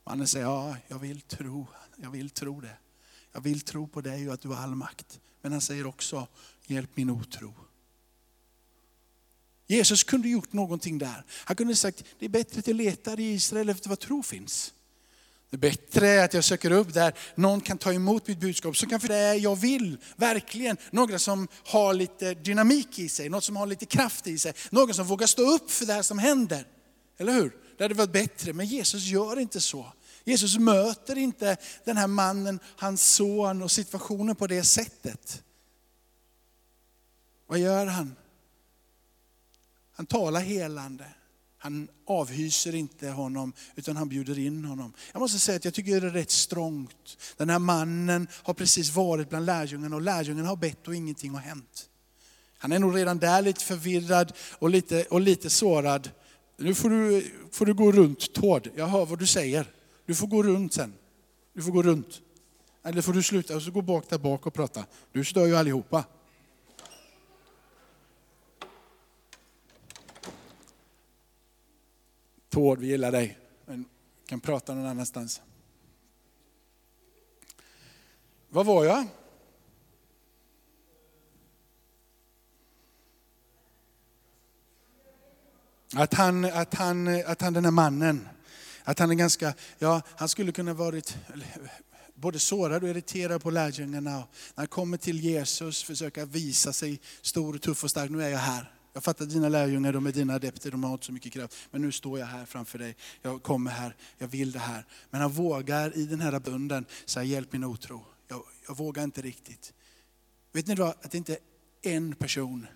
[0.03, 2.77] Mannen säger, ja, jag vill tro, jag vill tro det.
[3.33, 5.19] Jag vill tro på dig och att du har all makt.
[5.41, 6.27] Men han säger också,
[6.67, 7.53] hjälp min otro.
[9.67, 11.25] Jesus kunde gjort någonting där.
[11.29, 14.73] Han kunde sagt, det är bättre att jag letar i Israel efter vad tro finns.
[15.49, 18.89] Det är bättre att jag söker upp där någon kan ta emot mitt budskap, som
[18.89, 20.77] kan för det jag vill, verkligen.
[20.91, 24.53] Några som har lite dynamik i sig, något som har lite kraft i sig.
[24.69, 26.67] Någon som vågar stå upp för det här som händer.
[27.17, 27.57] Eller hur?
[27.77, 29.93] Det hade varit bättre, men Jesus gör inte så.
[30.23, 35.43] Jesus möter inte den här mannen, hans son och situationen på det sättet.
[37.47, 38.15] Vad gör han?
[39.93, 41.05] Han talar helande.
[41.57, 44.93] Han avhyser inte honom, utan han bjuder in honom.
[45.11, 47.17] Jag måste säga att jag tycker det är rätt strångt.
[47.37, 51.41] Den här mannen har precis varit bland lärjungarna och lärjungarna har bett och ingenting har
[51.41, 51.89] hänt.
[52.57, 56.09] Han är nog redan där lite förvirrad och lite, och lite sårad.
[56.57, 59.67] Nu får du, får du gå runt Tord, jag hör vad du säger.
[60.05, 60.93] Du får gå runt sen.
[61.53, 62.21] Du får gå runt.
[62.83, 64.85] Eller får du sluta och så gå bak där bak och prata.
[65.11, 66.05] Du stör ju allihopa.
[72.49, 73.37] Tord, vi gillar dig.
[73.65, 73.85] Men
[74.25, 75.41] kan prata någon annanstans.
[78.49, 79.07] Vad var jag?
[85.95, 88.27] Att han, att han, att han den här mannen,
[88.83, 91.17] att han är ganska, ja han skulle kunna varit
[92.15, 94.11] både sårad och irriterad på lärjungarna.
[94.11, 98.09] När han kommer till Jesus försöka visa sig stor, tuff och stark.
[98.09, 98.73] Nu är jag här.
[98.93, 101.55] Jag fattar dina lärjungar, de är dina adepter, de har inte så mycket kraft.
[101.71, 102.95] Men nu står jag här framför dig.
[103.21, 104.85] Jag kommer här, jag vill det här.
[105.09, 108.05] Men han vågar i den här bunden säga, hjälp min otro.
[108.27, 109.73] Jag, jag vågar inte riktigt.
[110.51, 111.33] Vet ni då att det inte
[111.81, 112.67] är en person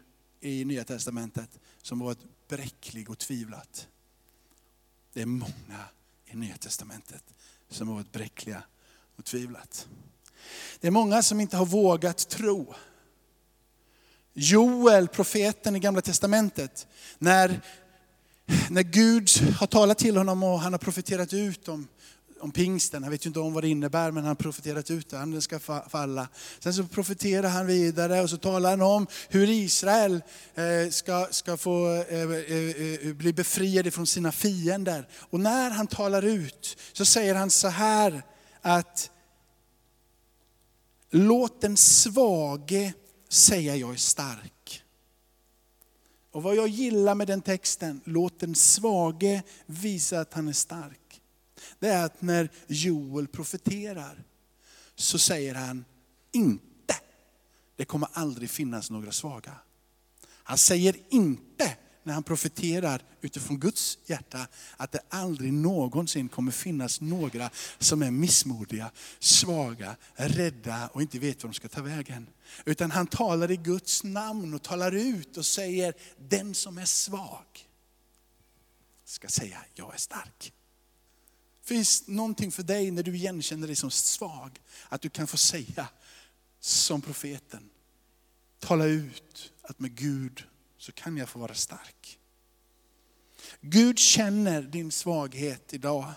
[0.41, 3.87] i Nya Testamentet som varit bräcklig och tvivlat.
[5.13, 5.85] Det är många
[6.27, 7.23] i Nya Testamentet
[7.69, 8.63] som har varit bräckliga
[9.15, 9.87] och tvivlat.
[10.79, 12.73] Det är många som inte har vågat tro.
[14.33, 16.87] Joel, profeten i gamla testamentet,
[17.17, 17.61] när,
[18.69, 21.87] när Gud har talat till honom och han har profeterat ut om,
[22.39, 23.03] om pingsten.
[23.03, 25.41] Han vet ju inte om vad det innebär men han har profeterat ut det, anden
[25.41, 26.27] ska falla.
[26.59, 30.21] Sen så profeterar han vidare och så talar han om hur Israel
[30.55, 35.07] eh, ska, ska få eh, eh, bli befriade från sina fiender.
[35.29, 38.21] Och när han talar ut så säger han så här
[38.61, 39.11] att
[41.09, 42.93] låt den svage
[43.29, 44.83] säga jag är stark.
[46.31, 51.06] Och vad jag gillar med den texten, låt den svage visa att han är stark.
[51.79, 54.23] Det är att när Joel profeterar
[54.95, 55.85] så säger han
[56.31, 56.95] inte,
[57.75, 59.53] det kommer aldrig finnas några svaga.
[60.27, 67.01] Han säger inte när han profeterar utifrån Guds hjärta att det aldrig någonsin kommer finnas
[67.01, 72.27] några som är missmodiga, svaga, rädda och inte vet var de ska ta vägen.
[72.65, 77.67] Utan han talar i Guds namn och talar ut och säger, den som är svag
[79.05, 80.53] ska säga, jag är stark.
[81.67, 85.87] Finns någonting för dig när du igenkänner dig som svag, att du kan få säga
[86.59, 87.69] som profeten,
[88.59, 90.43] tala ut att med Gud
[90.77, 92.19] så kan jag få vara stark.
[93.61, 96.11] Gud känner din svaghet idag.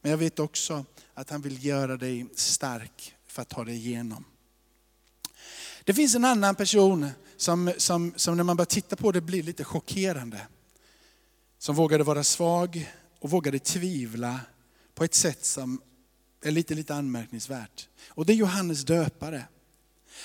[0.00, 4.24] Men jag vet också att han vill göra dig stark för att ta dig igenom.
[5.84, 9.42] Det finns en annan person som, som, som när man börjar titta på det blir
[9.42, 10.46] lite chockerande.
[11.58, 14.40] Som vågade vara svag och vågade tvivla
[15.00, 15.80] på ett sätt som
[16.42, 17.88] är lite, lite anmärkningsvärt.
[18.08, 19.44] Och det är Johannes döpare.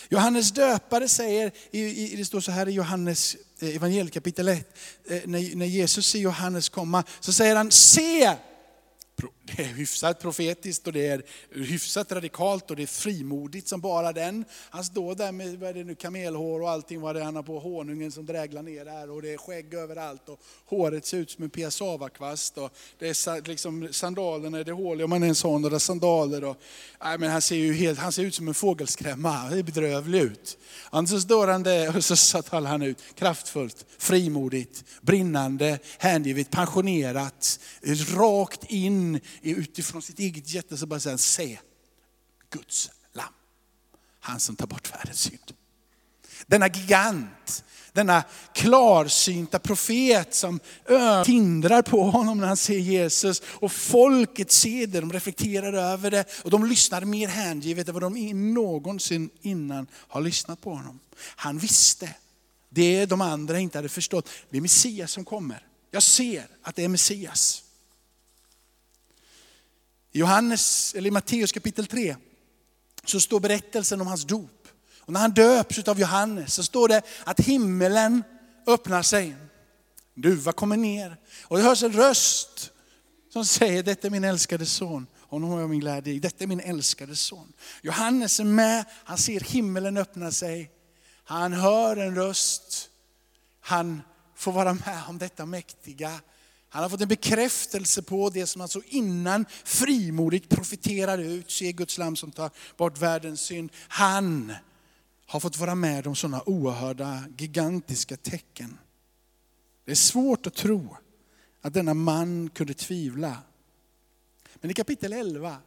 [0.09, 1.51] Johannes döpare säger,
[2.17, 4.77] det står så här i Johannes eh, evangeliet kapitel 1,
[5.09, 8.35] eh, när Jesus ser Johannes komma, så säger han, se
[9.45, 14.13] det är hyfsat profetiskt och det är hyfsat radikalt och det är frimodigt som bara
[14.13, 14.45] den.
[14.69, 17.35] Han står där med vad är det nu, kamelhår och allting vad det är han
[17.35, 21.17] har på, honungen som dräglar ner där och det är skägg överallt och håret ser
[21.17, 25.27] ut som en piassavakvast och det är liksom sandalerna, det är hål om man är
[25.27, 26.43] en sån och det är sandaler.
[26.43, 26.57] Och,
[27.03, 30.21] nej, men han, ser ju helt, han ser ut som en fågelskrämma, han ser bedrövlig
[30.21, 30.57] ut.
[30.89, 37.59] Och så står han där och så talar han ut kraftfullt, frimodigt, brinnande, hängivet, passionerat,
[38.15, 41.59] rakt in utifrån sitt eget hjärta så bara säger se
[42.49, 43.33] Guds lamm.
[44.19, 45.53] Han som tar bort världens synd.
[46.47, 50.59] Denna gigant, denna klarsynta profet som
[51.25, 53.41] tindrar på honom när han ser Jesus.
[53.45, 58.03] Och folket ser det, de reflekterar över det och de lyssnar mer hängivet än vad
[58.03, 60.99] de någonsin innan har lyssnat på honom.
[61.17, 62.15] Han visste
[62.69, 64.29] det de andra inte hade förstått.
[64.49, 65.67] Det är Messias som kommer.
[65.91, 67.64] Jag ser att det är Messias.
[70.15, 72.15] I Johannes, eller i Matteus kapitel 3
[73.05, 74.67] så står berättelsen om hans dop.
[74.99, 78.23] Och när han döps av Johannes så står det att himmelen
[78.67, 79.35] öppnar sig.
[80.13, 82.71] Duva kommer ner och det hörs en röst
[83.33, 85.07] som säger, detta är min älskade son.
[85.19, 86.19] Honom har jag min glädje i.
[86.19, 87.53] Detta är min älskade son.
[87.81, 90.71] Johannes är med, han ser himmelen öppna sig.
[91.23, 92.89] Han hör en röst.
[93.61, 94.01] Han
[94.35, 96.19] får vara med om detta mäktiga.
[96.75, 101.51] Han har fått en bekräftelse på det som han så innan frimodigt profeterade ut.
[101.51, 103.71] Se Guds lam som tar bort världens synd.
[103.87, 104.53] Han
[105.25, 108.77] har fått vara med om sådana oerhörda, gigantiska tecken.
[109.85, 110.97] Det är svårt att tro
[111.61, 113.37] att denna man kunde tvivla.
[114.55, 115.57] Men i kapitel 11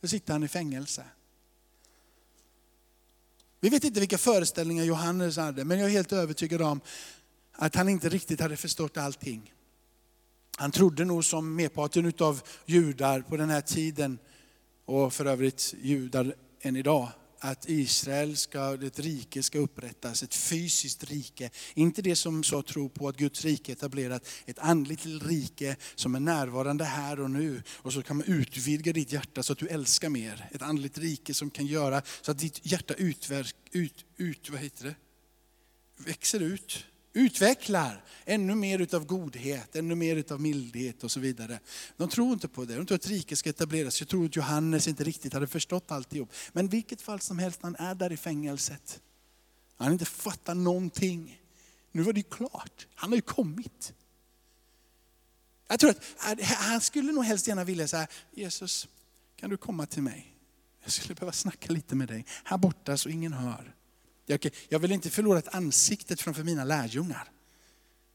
[0.00, 1.04] så sitter han i fängelse.
[3.60, 6.80] Vi vet inte vilka föreställningar Johannes hade, men jag är helt övertygad om
[7.52, 9.52] att han inte riktigt hade förstått allting.
[10.58, 14.18] Han trodde nog som merparten av judar på den här tiden,
[14.84, 21.04] och för övrigt judar än idag, att Israel ska, ett rike ska upprättas, ett fysiskt
[21.04, 21.50] rike.
[21.74, 26.14] Inte det som så tror på att Guds rike är etablerat, ett andligt rike som
[26.14, 27.62] är närvarande här och nu.
[27.68, 30.48] Och så kan man utvidga ditt hjärta så att du älskar mer.
[30.52, 34.84] Ett andligt rike som kan göra så att ditt hjärta utverk, ut, ut, vad heter
[34.84, 34.94] det?
[35.96, 36.84] växer ut
[37.16, 41.60] utvecklar ännu mer utav godhet, ännu mer utav mildhet och så vidare.
[41.96, 44.00] De tror inte på det, de tror att riket ska etableras.
[44.00, 46.32] Jag tror att Johannes inte riktigt hade förstått alltihop.
[46.52, 49.00] Men vilket fall som helst, han är där i fängelset.
[49.76, 51.40] Han har inte fattat någonting.
[51.92, 53.92] Nu var det ju klart, han har ju kommit.
[55.68, 58.88] Jag tror att han skulle nog helst gärna vilja säga, Jesus,
[59.36, 60.36] kan du komma till mig?
[60.82, 62.24] Jag skulle behöva snacka lite med dig.
[62.44, 63.75] Här borta så ingen hör.
[64.68, 67.30] Jag vill inte förlora ett ansiktet framför mina lärjungar.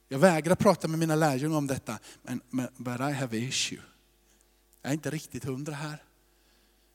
[0.07, 3.81] Jag vägrar prata med mina lärjungar om detta, men, men but I have issue.
[4.81, 6.03] Jag är inte riktigt hundra här.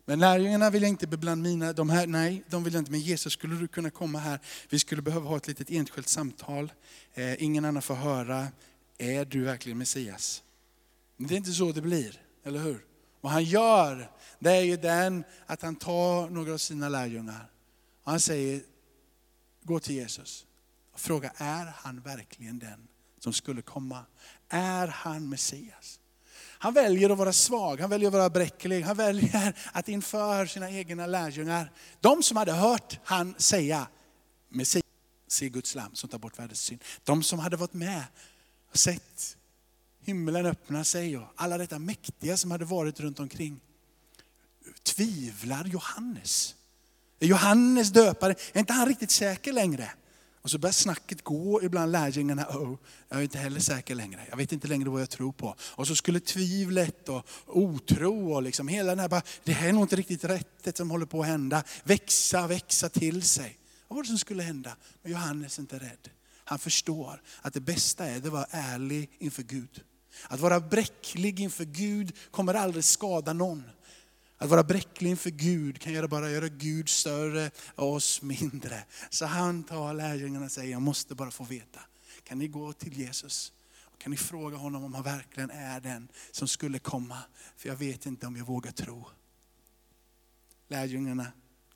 [0.05, 2.91] Men lärjungarna vill jag inte bland mina, de här, nej, de vill jag inte.
[2.91, 4.41] Men Jesus, skulle du kunna komma här?
[4.69, 6.73] Vi skulle behöva ha ett litet enskilt samtal.
[7.15, 8.49] Eh, ingen annan får höra.
[8.99, 10.43] Är du verkligen Messias?
[11.17, 12.85] Men det är inte så det blir, eller hur?
[13.21, 17.51] Vad han gör, det är ju den att han tar några av sina lärjungar.
[18.03, 18.63] Och han säger,
[19.67, 20.47] gå till Jesus
[20.93, 24.05] och fråga, är han verkligen den som skulle komma?
[24.49, 26.01] Är han Messias?
[26.59, 30.71] Han väljer att vara svag, han väljer att vara bräcklig, han väljer att inför sina
[30.71, 33.89] egna lärjungar, de som hade hört han säga,
[34.49, 34.85] Messias,
[35.29, 36.85] se Guds lam som tar bort världens synd.
[37.05, 38.05] De som hade varit med
[38.71, 39.37] och sett
[40.01, 43.61] himlen öppna sig och alla detta mäktiga som hade varit runt omkring.
[44.83, 46.55] Tvivlar Johannes?
[47.21, 49.91] Är Johannes döpare, är inte han riktigt säker längre?
[50.47, 52.77] Och så börjar snacket gå ibland lärjungarna, oh,
[53.09, 54.27] jag är inte heller säker längre.
[54.31, 55.57] Jag vet inte längre vad jag tror på.
[55.61, 59.73] Och så skulle tvivlet och otro och liksom hela den här, bara, det här är
[59.73, 61.63] nog inte riktigt rättet som håller på att hända.
[61.85, 63.59] Växa, växa till sig.
[63.89, 64.77] Vad var det som skulle hända?
[65.03, 66.11] Men Johannes är inte rädd.
[66.45, 69.83] Han förstår att det bästa är att vara ärlig inför Gud.
[70.29, 73.63] Att vara bräcklig inför Gud kommer aldrig skada någon.
[74.39, 78.85] Att vara bräcklig inför Gud kan göra, bara göra Gud större och oss mindre.
[79.11, 81.81] Så han tar lärjungarna och säger, jag måste bara få veta.
[82.25, 83.53] Kan ni gå till Jesus?
[83.99, 87.19] Kan ni fråga honom om han verkligen är den som skulle komma?
[87.57, 89.05] För jag vet inte om jag vågar tro.
[90.69, 91.27] Lärjungarna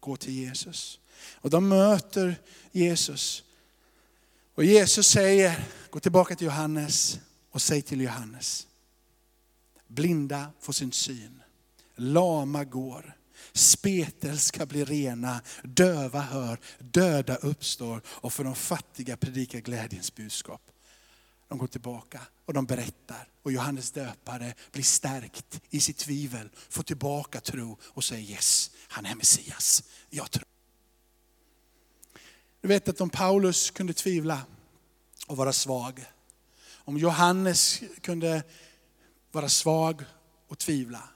[0.01, 1.01] går till Jesus.
[1.35, 2.41] Och de möter
[2.73, 3.45] Jesus.
[4.55, 7.21] Och Jesus säger, gå tillbaka till Johannes
[7.51, 8.67] och säg till Johannes,
[9.87, 11.40] blinda får sin syn
[12.01, 13.17] lama går,
[13.53, 20.63] spetälska blir rena, döva hör, döda uppstår och för de fattiga predikar glädjens budskap.
[21.49, 26.83] De går tillbaka och de berättar och Johannes döpare blir stärkt i sitt tvivel, får
[26.83, 29.83] tillbaka tro och säger yes, han är Messias.
[30.11, 30.45] Jag tror.
[32.61, 34.41] Du vet att om Paulus kunde tvivla
[35.27, 36.05] och vara svag,
[36.75, 38.43] om Johannes kunde
[39.33, 40.05] vara svag
[40.49, 41.09] och tvivla,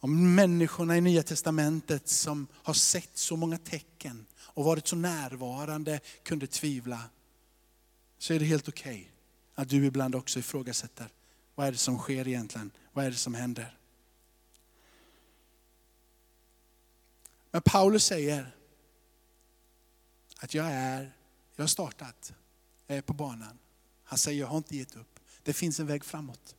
[0.00, 6.00] om människorna i Nya Testamentet som har sett så många tecken och varit så närvarande
[6.22, 7.00] kunde tvivla,
[8.18, 9.06] så är det helt okej okay
[9.54, 11.08] att du ibland också ifrågasätter.
[11.54, 12.70] Vad är det som sker egentligen?
[12.92, 13.78] Vad är det som händer?
[17.50, 18.56] Men Paulus säger
[20.38, 21.12] att jag är,
[21.56, 22.32] jag har startat,
[22.86, 23.58] jag är på banan.
[24.04, 25.20] Han säger jag har inte gett upp.
[25.42, 26.56] Det finns en väg framåt.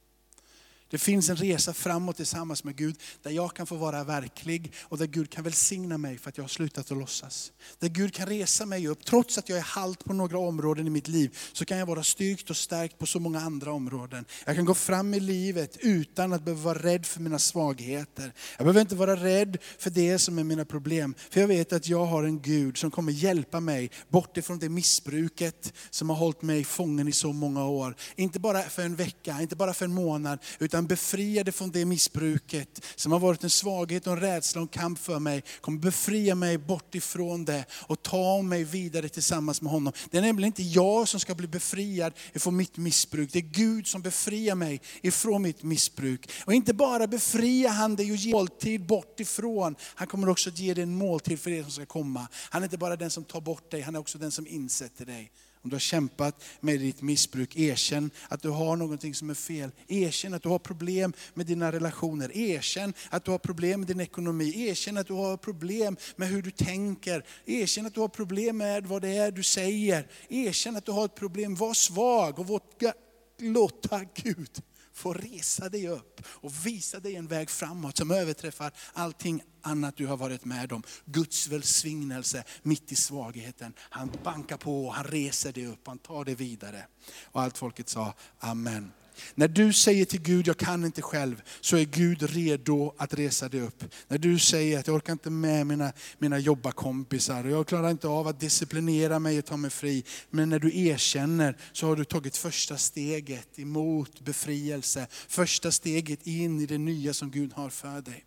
[0.92, 4.98] Det finns en resa framåt tillsammans med Gud, där jag kan få vara verklig och
[4.98, 7.52] där Gud kan välsigna mig för att jag har slutat att låtsas.
[7.80, 10.90] Där Gud kan resa mig upp, trots att jag är halt på några områden i
[10.90, 14.26] mitt liv, så kan jag vara styrkt och stärkt på så många andra områden.
[14.46, 18.34] Jag kan gå fram i livet utan att behöva vara rädd för mina svagheter.
[18.58, 21.16] Jag behöver inte vara rädd för det som är mina problem.
[21.30, 24.70] För jag vet att jag har en Gud som kommer hjälpa mig bort ifrån det
[24.70, 27.96] missbruket som har hållit mig fången i så många år.
[28.16, 31.86] Inte bara för en vecka, inte bara för en månad, utan han befriade från det
[31.86, 35.80] missbruket som har varit en svaghet och en rädsla och en kamp för mig, kommer
[35.80, 39.94] befria mig bort ifrån det och ta mig vidare tillsammans med honom.
[40.12, 43.88] Det är nämligen inte jag som ska bli befriad ifrån mitt missbruk, det är Gud
[43.88, 46.30] som befriar mig ifrån mitt missbruk.
[46.46, 50.60] Och inte bara befriar han dig och ger måltid bort ifrån, han kommer också att
[50.60, 52.28] ge dig en måltid för det som ska komma.
[52.34, 55.06] Han är inte bara den som tar bort dig, han är också den som insätter
[55.06, 55.32] dig.
[55.64, 59.72] Om du har kämpat med ditt missbruk, erkänn att du har någonting som är fel.
[59.88, 62.38] Erkänn att du har problem med dina relationer.
[62.38, 64.68] Erkänn att du har problem med din ekonomi.
[64.68, 67.26] Erkänn att du har problem med hur du tänker.
[67.46, 70.08] Erkänn att du har problem med vad det är du säger.
[70.30, 71.56] Erkänn att du har ett problem.
[71.56, 72.94] Var svag och våga
[73.40, 74.62] låta Gud
[75.02, 80.08] få resa dig upp och visa dig en väg framåt som överträffar allting annat du
[80.08, 80.84] har varit med om.
[81.06, 83.74] Guds välsignelse mitt i svagheten.
[83.80, 86.86] Han bankar på, han reser dig upp, han tar dig vidare.
[87.24, 88.92] Och allt folket sa Amen.
[89.36, 93.50] När du säger till Gud, jag kan inte själv, så är Gud redo att resa
[93.50, 93.84] dig upp.
[94.08, 98.08] När du säger att jag orkar inte med mina, mina jobbarkompisar, och jag klarar inte
[98.08, 100.04] av att disciplinera mig och ta mig fri.
[100.30, 105.08] Men när du erkänner så har du tagit första steget emot befrielse.
[105.28, 108.26] Första steget in i det nya som Gud har för dig.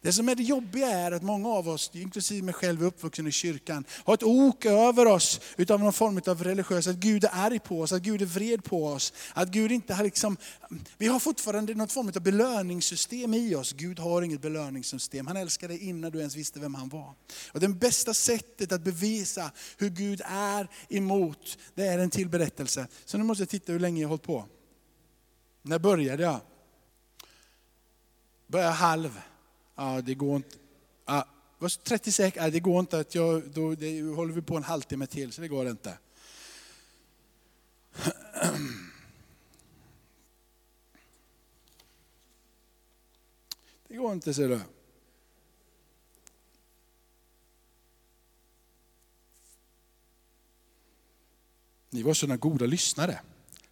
[0.00, 3.32] Det som är det jobbiga är att många av oss, inklusive mig själv uppvuxen i
[3.32, 7.58] kyrkan, har ett ok över oss utav någon form av religiös, att Gud är arg
[7.58, 9.12] på oss, att Gud är vred på oss.
[9.34, 10.36] Att Gud inte har liksom,
[10.98, 13.72] vi har fortfarande någon form av belöningssystem i oss.
[13.72, 17.14] Gud har inget belöningssystem, han älskade dig innan du ens visste vem han var.
[17.52, 22.86] Och det bästa sättet att bevisa hur Gud är emot, det är en till berättelse.
[23.04, 24.44] Så nu måste jag titta hur länge jag har hållit på.
[25.62, 26.40] När började jag?
[28.46, 29.20] Började halv
[29.80, 30.56] Ja, det går inte.
[31.06, 31.26] Ja,
[31.82, 35.32] 36, ja, det går inte att jag, då det, håller vi på en halvtimme till
[35.32, 35.98] så det går inte.
[43.88, 44.60] Det går inte ser du.
[51.90, 53.20] Ni var sådana goda lyssnare.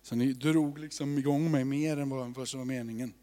[0.03, 3.15] Så ni drog liksom igång mig mer än vad som var meningen.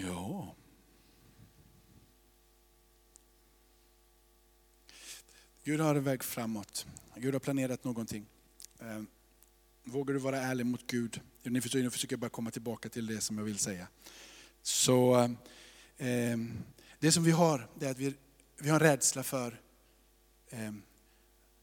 [0.00, 0.54] Ja.
[5.64, 6.86] Gud har en väg framåt.
[7.16, 8.26] Gud har planerat någonting.
[8.80, 9.06] Ehm,
[9.84, 11.20] vågar du vara ärlig mot Gud?
[11.42, 13.88] Ni förstår, nu försöker jag bara komma tillbaka till det som jag vill säga.
[14.62, 15.28] Så
[15.98, 16.58] ehm,
[16.98, 18.14] Det som vi har, det är att vi,
[18.58, 19.60] vi har en rädsla för
[20.50, 20.82] ehm,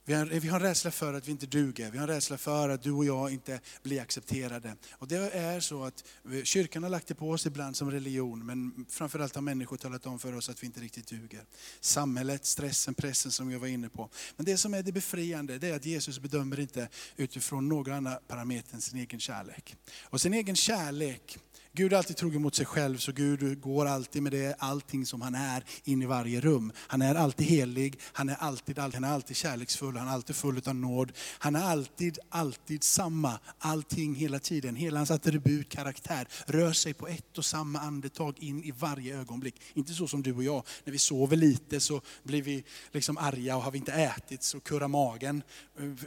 [0.06, 1.92] vi har, vi har en rädsla för att vi inte duger.
[1.92, 4.76] Vi har en rädsla för att du och jag inte blir accepterade.
[4.92, 6.04] Och det är så att
[6.34, 10.06] eh, kyrkan har lagt det på oss ibland som religion, men framförallt har människor talat
[10.06, 11.44] om för oss att vi inte riktigt duger.
[11.80, 14.10] Samhället, stressen, pressen som jag var inne på.
[14.36, 18.16] Men det som är det befriande, det är att Jesus bedömer inte utifrån några andra
[18.28, 19.76] parametrar än sin egen kärlek.
[20.04, 21.38] Och sin egen kärlek,
[21.78, 25.22] Gud är alltid trogen mot sig själv, så Gud går alltid med det, allting som
[25.22, 26.72] han är in i varje rum.
[26.78, 30.62] Han är alltid helig, han är alltid, han är alltid kärleksfull, han är alltid full
[30.66, 31.12] av nåd.
[31.40, 34.76] Han är alltid, alltid samma, allting hela tiden.
[34.76, 39.62] Hela hans attribut, karaktär, rör sig på ett och samma andetag in i varje ögonblick.
[39.74, 43.56] Inte så som du och jag, när vi sover lite så blir vi liksom arga
[43.56, 45.44] och har vi inte ätit så kurrar magen.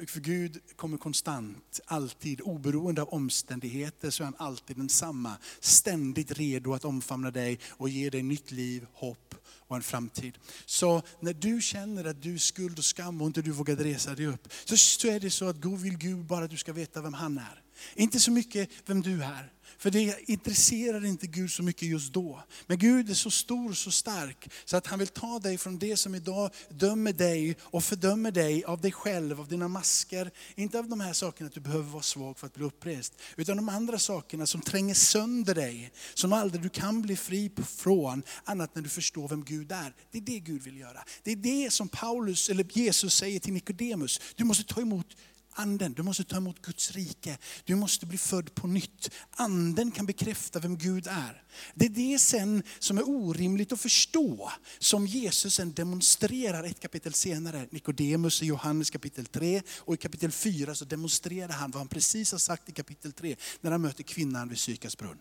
[0.06, 6.74] För Gud kommer konstant, alltid, oberoende av omständigheter så är han alltid densamma ständigt redo
[6.74, 9.34] att omfamna dig och ge dig nytt liv, hopp
[9.68, 10.38] och en framtid.
[10.66, 14.14] Så när du känner att du är skuld och skam och inte du vågar resa
[14.14, 17.02] dig upp, så är det så att Gud vill Gud bara att du ska veta
[17.02, 17.62] vem han är.
[17.94, 19.52] Inte så mycket vem du är.
[19.78, 22.42] För det intresserar inte Gud så mycket just då.
[22.66, 25.78] Men Gud är så stor och så stark så att han vill ta dig från
[25.78, 30.30] det som idag dömer dig och fördömer dig av dig själv, av dina masker.
[30.54, 33.12] Inte av de här sakerna att du behöver vara svag för att bli upprest.
[33.36, 38.22] Utan de andra sakerna som tränger sönder dig, som aldrig du kan bli fri från,
[38.44, 39.94] annat när du förstår vem Gud är.
[40.10, 41.04] Det är det Gud vill göra.
[41.22, 44.20] Det är det som Paulus, eller Jesus säger till Nikodemus.
[44.36, 45.16] Du måste ta emot
[45.58, 45.92] anden.
[45.92, 47.38] Du måste ta emot Guds rike.
[47.64, 49.10] Du måste bli född på nytt.
[49.30, 51.42] Anden kan bekräfta vem Gud är.
[51.74, 57.14] Det är det sen som är orimligt att förstå, som Jesus sen demonstrerar ett kapitel
[57.14, 57.66] senare.
[57.70, 62.32] Nikodemus i Johannes kapitel 3 och i kapitel 4 så demonstrerar han vad han precis
[62.32, 65.18] har sagt i kapitel 3 när han möter kvinnan vid Sykars brunn.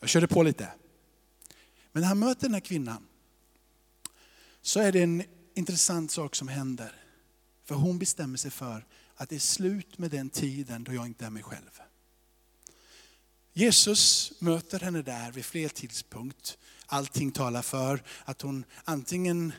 [0.00, 0.68] Jag körde på lite.
[1.92, 3.06] Men när han möter den här kvinnan
[4.62, 5.22] så är det en
[5.54, 6.92] intressant sak som händer.
[7.64, 8.86] För hon bestämmer sig för
[9.20, 11.80] att det är slut med den tiden då jag inte är mig själv.
[13.52, 16.58] Jesus möter henne där vid fler tidpunkt.
[16.86, 19.52] Allting talar för att hon antingen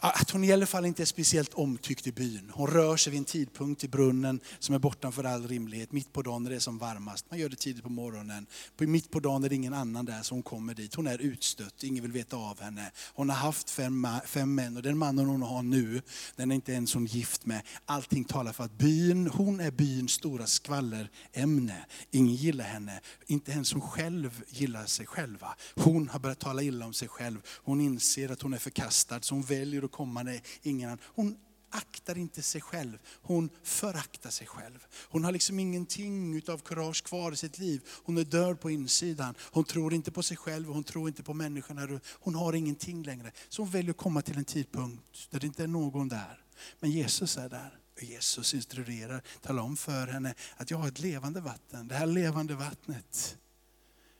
[0.00, 2.50] att hon i alla fall inte är speciellt omtyckt i byn.
[2.54, 6.22] Hon rör sig vid en tidpunkt i brunnen som är bortanför all rimlighet, mitt på
[6.22, 7.26] dagen när det är som varmast.
[7.30, 8.46] Man gör det tidigt på morgonen.
[8.78, 10.94] Mitt på dagen är det ingen annan där så hon kommer dit.
[10.94, 12.90] Hon är utstött, ingen vill veta av henne.
[13.14, 16.02] Hon har haft fem, fem män och den mannen hon har nu,
[16.36, 17.62] den är inte ens hon gift med.
[17.84, 21.86] Allting talar för att byn, hon är byns stora skvallerämne.
[22.10, 25.56] Ingen gillar henne, inte ens hon själv gillar sig själva.
[25.74, 27.38] Hon har börjat tala illa om sig själv.
[27.46, 30.98] Hon inser att hon är förkastad så hon väljer väljer att komma när ingen annan.
[31.04, 31.36] Hon
[31.70, 34.86] aktar inte sig själv, hon föraktar sig själv.
[34.92, 37.80] Hon har liksom ingenting av kurage kvar i sitt liv.
[38.04, 39.34] Hon är död på insidan.
[39.40, 42.00] Hon tror inte på sig själv, hon tror inte på människorna.
[42.12, 43.32] Hon har ingenting längre.
[43.48, 46.44] Så hon väljer att komma till en tidpunkt där det inte är någon där.
[46.80, 47.78] Men Jesus är där.
[48.00, 51.88] Jesus instruerar, talar om för henne att jag har ett levande vatten.
[51.88, 53.38] Det här levande vattnet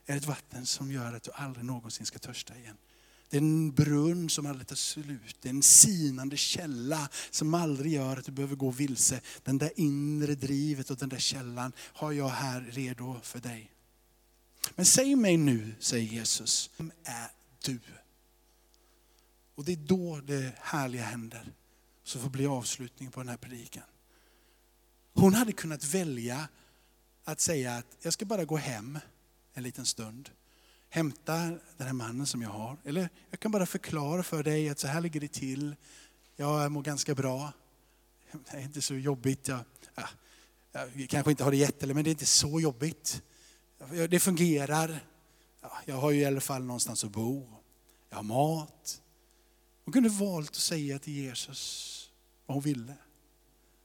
[0.07, 2.77] är ett vatten som gör att du aldrig någonsin ska törsta igen.
[3.31, 5.37] Det är en brunn som aldrig tar slut.
[5.41, 9.21] Det är en sinande källa som aldrig gör att du behöver gå vilse.
[9.43, 13.73] Den där inre drivet och den där källan har jag här redo för dig.
[14.75, 17.31] Men säg mig nu, säger Jesus, vem är
[17.65, 17.81] du?
[19.55, 21.53] Och det är då det härliga händer.
[22.05, 23.83] Så får bli avslutningen på den här predikan.
[25.15, 26.49] Hon hade kunnat välja
[27.25, 28.99] att säga att jag ska bara gå hem
[29.55, 30.31] en liten stund
[30.89, 31.37] hämta
[31.77, 32.77] den här mannen som jag har.
[32.85, 35.77] Eller jag kan bara förklara för dig att så här ligger det till.
[36.37, 37.53] Jag mår ganska bra.
[38.33, 39.49] Det är inte så jobbigt.
[39.49, 39.61] Jag,
[40.73, 43.23] jag, jag kanske inte har det jättelätt, men det är inte så jobbigt.
[44.09, 45.01] Det fungerar.
[45.85, 47.49] Jag har ju i alla fall någonstans att bo.
[48.09, 49.03] Jag har mat.
[49.85, 52.11] Hon kunde valt att säga till Jesus
[52.47, 52.95] vad hon ville.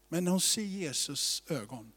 [0.07, 1.91] Men när hon ser Jesus ögon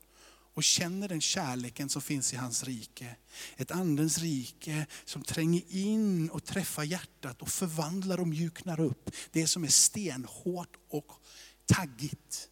[0.55, 3.16] och känner den kärleken som finns i hans rike.
[3.57, 9.46] Ett andens rike som tränger in och träffar hjärtat och förvandlar och mjuknar upp det
[9.46, 11.12] som är stenhårt och
[11.66, 12.48] taggigt.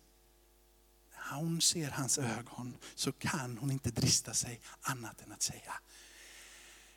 [1.15, 5.73] När hon ser hans ögon så kan hon inte drista sig annat än att säga,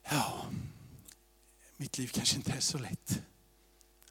[0.03, 0.45] ja,
[1.77, 3.21] mitt liv kanske inte är så lätt.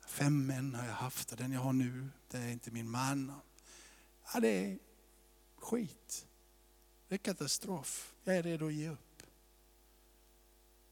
[0.07, 3.33] Fem män har jag haft och den jag har nu, det är inte min man.
[4.33, 4.79] Ja, det är
[5.57, 6.27] skit.
[7.15, 8.15] Det är katastrof.
[8.25, 9.23] Jag är redo att ge upp.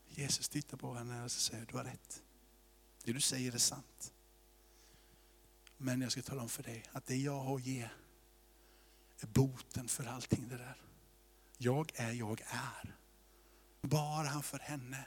[0.09, 2.23] Jesus tittar på henne och säger, du har rätt.
[3.05, 4.12] Det du säger är sant.
[5.77, 7.89] Men jag ska tala om för dig att det jag har att ge
[9.20, 10.83] är boten för allting det där.
[11.59, 12.97] Jag är, jag är.
[13.81, 15.07] Bara han för henne.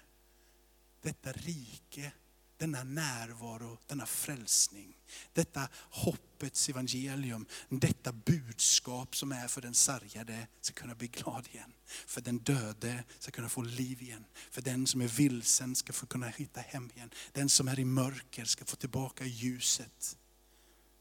[1.02, 2.14] Detta rike
[2.58, 4.98] denna närvaro, denna frälsning,
[5.34, 11.74] detta hoppets evangelium, detta budskap som är för den sargade ska kunna bli glad igen.
[11.86, 14.26] För den döde ska kunna få liv igen.
[14.52, 17.10] För den som är vilsen ska få kunna hitta hem igen.
[17.32, 20.18] Den som är i mörker ska få tillbaka ljuset.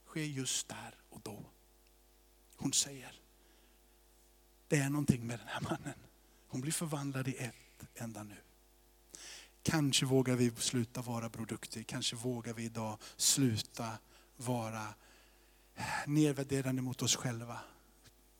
[0.06, 1.50] Sker just där och då.
[2.56, 3.20] Hon säger,
[4.68, 5.98] det är någonting med den här mannen.
[6.48, 7.54] Hon blir förvandlad i ett
[7.94, 8.43] enda nu.
[9.64, 13.98] Kanske vågar vi sluta vara produkter, kanske vågar vi idag sluta
[14.36, 14.94] vara
[16.06, 17.58] nedvärderande mot oss själva.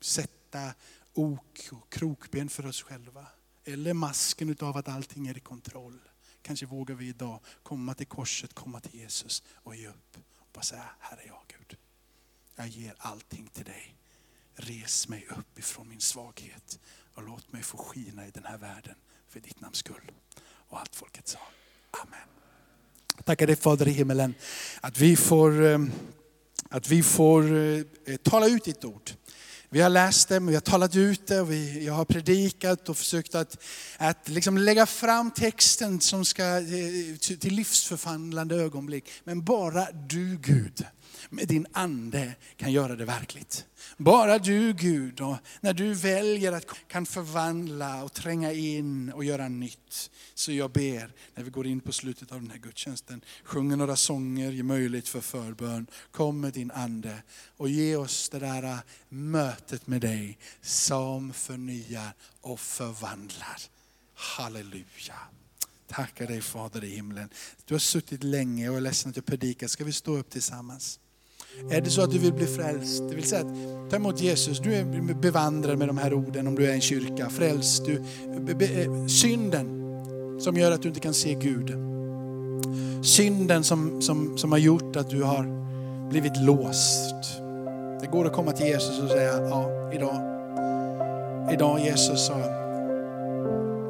[0.01, 0.75] Sätta
[1.15, 3.27] ok och krokben för oss själva.
[3.65, 6.01] Eller masken av att allting är i kontroll.
[6.43, 10.17] Kanske vågar vi idag komma till korset, komma till Jesus och ge upp.
[10.17, 11.79] Och bara säga, här är jag Gud.
[12.57, 13.97] Jag ger allting till dig.
[14.55, 16.81] Res mig upp ifrån min svaghet
[17.15, 18.95] och låt mig få skina i den här världen
[19.29, 20.13] för ditt namns skull.
[20.69, 21.39] Och allt folket sa
[21.91, 22.29] Amen.
[23.25, 24.35] Tackar dig Fader i himmelen
[24.81, 25.79] att vi får, eh,
[26.71, 29.11] att vi får eh, tala ut ditt ord.
[29.69, 33.35] Vi har läst det, vi har talat ut det, vi, jag har predikat och försökt
[33.35, 33.57] att,
[33.97, 39.11] att liksom lägga fram texten som ska eh, till livsförvandlande ögonblick.
[39.25, 40.87] Men bara du Gud
[41.31, 43.67] med din ande kan göra det verkligt.
[43.97, 49.49] Bara du Gud, och när du väljer att kan förvandla och tränga in och göra
[49.49, 50.11] nytt.
[50.35, 53.97] Så jag ber, när vi går in på slutet av den här gudstjänsten, sjunger några
[53.97, 55.87] sånger, ge möjlighet för förbön.
[56.11, 57.23] Kom med din ande
[57.57, 63.61] och ge oss det där äh, mötet med dig som förnyar och förvandlar.
[64.15, 65.19] Halleluja.
[65.87, 67.29] Tackar dig Fader i himlen.
[67.65, 69.67] Du har suttit länge och är ledsen att jag predikar.
[69.67, 71.01] Ska vi stå upp tillsammans?
[71.71, 74.59] Är det så att du vill bli frälst, det vill säga att ta emot Jesus,
[74.59, 78.03] du är bevandrad med de här orden om du är en kyrka, frälst, du,
[78.41, 79.67] be, be, eh, synden
[80.41, 81.75] som gör att du inte kan se Gud.
[83.05, 85.47] Synden som, som, som har gjort att du har
[86.11, 87.15] blivit låst.
[88.01, 90.17] Det går att komma till Jesus och säga, ja idag,
[91.53, 92.37] idag Jesus, sa,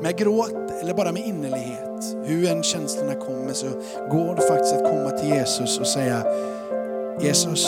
[0.02, 3.66] med gråt eller bara med innerlighet, hur än känslorna kommer så
[4.10, 6.24] går det faktiskt att komma till Jesus och säga,
[7.20, 7.66] Jesus,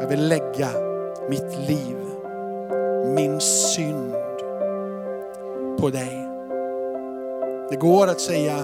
[0.00, 0.68] jag vill lägga
[1.28, 1.96] mitt liv,
[3.14, 4.14] min synd
[5.80, 6.28] på dig.
[7.70, 8.54] Det går att säga,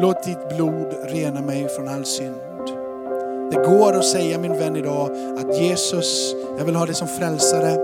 [0.00, 2.34] låt ditt blod rena mig från all synd.
[3.50, 7.76] Det går att säga min vän idag att Jesus, jag vill ha dig som frälsare.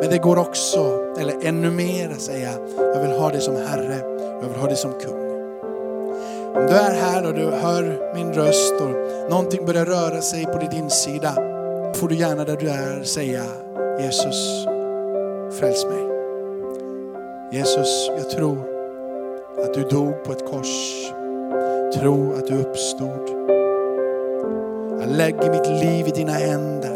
[0.00, 0.78] Men det går också,
[1.18, 3.98] eller ännu mer att säga, jag vill ha dig som Herre,
[4.42, 5.25] jag vill ha dig som kung.
[6.56, 10.58] Om du är här och du hör min röst och någonting börjar röra sig på
[10.58, 11.34] din insida,
[11.94, 13.42] får du gärna där du är säga
[14.00, 14.66] Jesus,
[15.60, 16.06] fräls mig.
[17.52, 18.58] Jesus, jag tror
[19.64, 21.12] att du dog på ett kors.
[21.94, 23.28] Tro att du uppstod.
[25.00, 26.95] Jag lägger mitt liv i dina händer.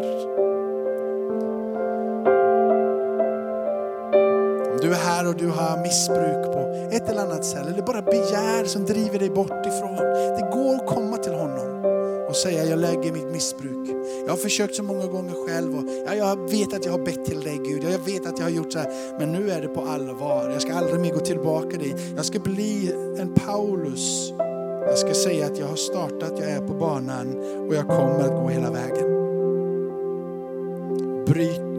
[4.83, 8.65] Du är här och du har missbruk på ett eller annat sätt, eller bara begär
[8.65, 9.97] som driver dig bort ifrån.
[10.37, 11.85] Det går att komma till honom
[12.29, 13.89] och säga, jag lägger mitt missbruk.
[14.25, 17.25] Jag har försökt så många gånger själv och ja, jag vet att jag har bett
[17.25, 17.85] till dig Gud.
[17.85, 20.51] Jag vet att jag har gjort så här, men nu är det på allvar.
[20.51, 21.97] Jag ska aldrig mer gå tillbaka dit.
[22.17, 24.33] Jag ska bli en Paulus.
[24.87, 27.37] Jag ska säga att jag har startat, jag är på banan
[27.69, 29.07] och jag kommer att gå hela vägen.
[31.27, 31.70] Bryt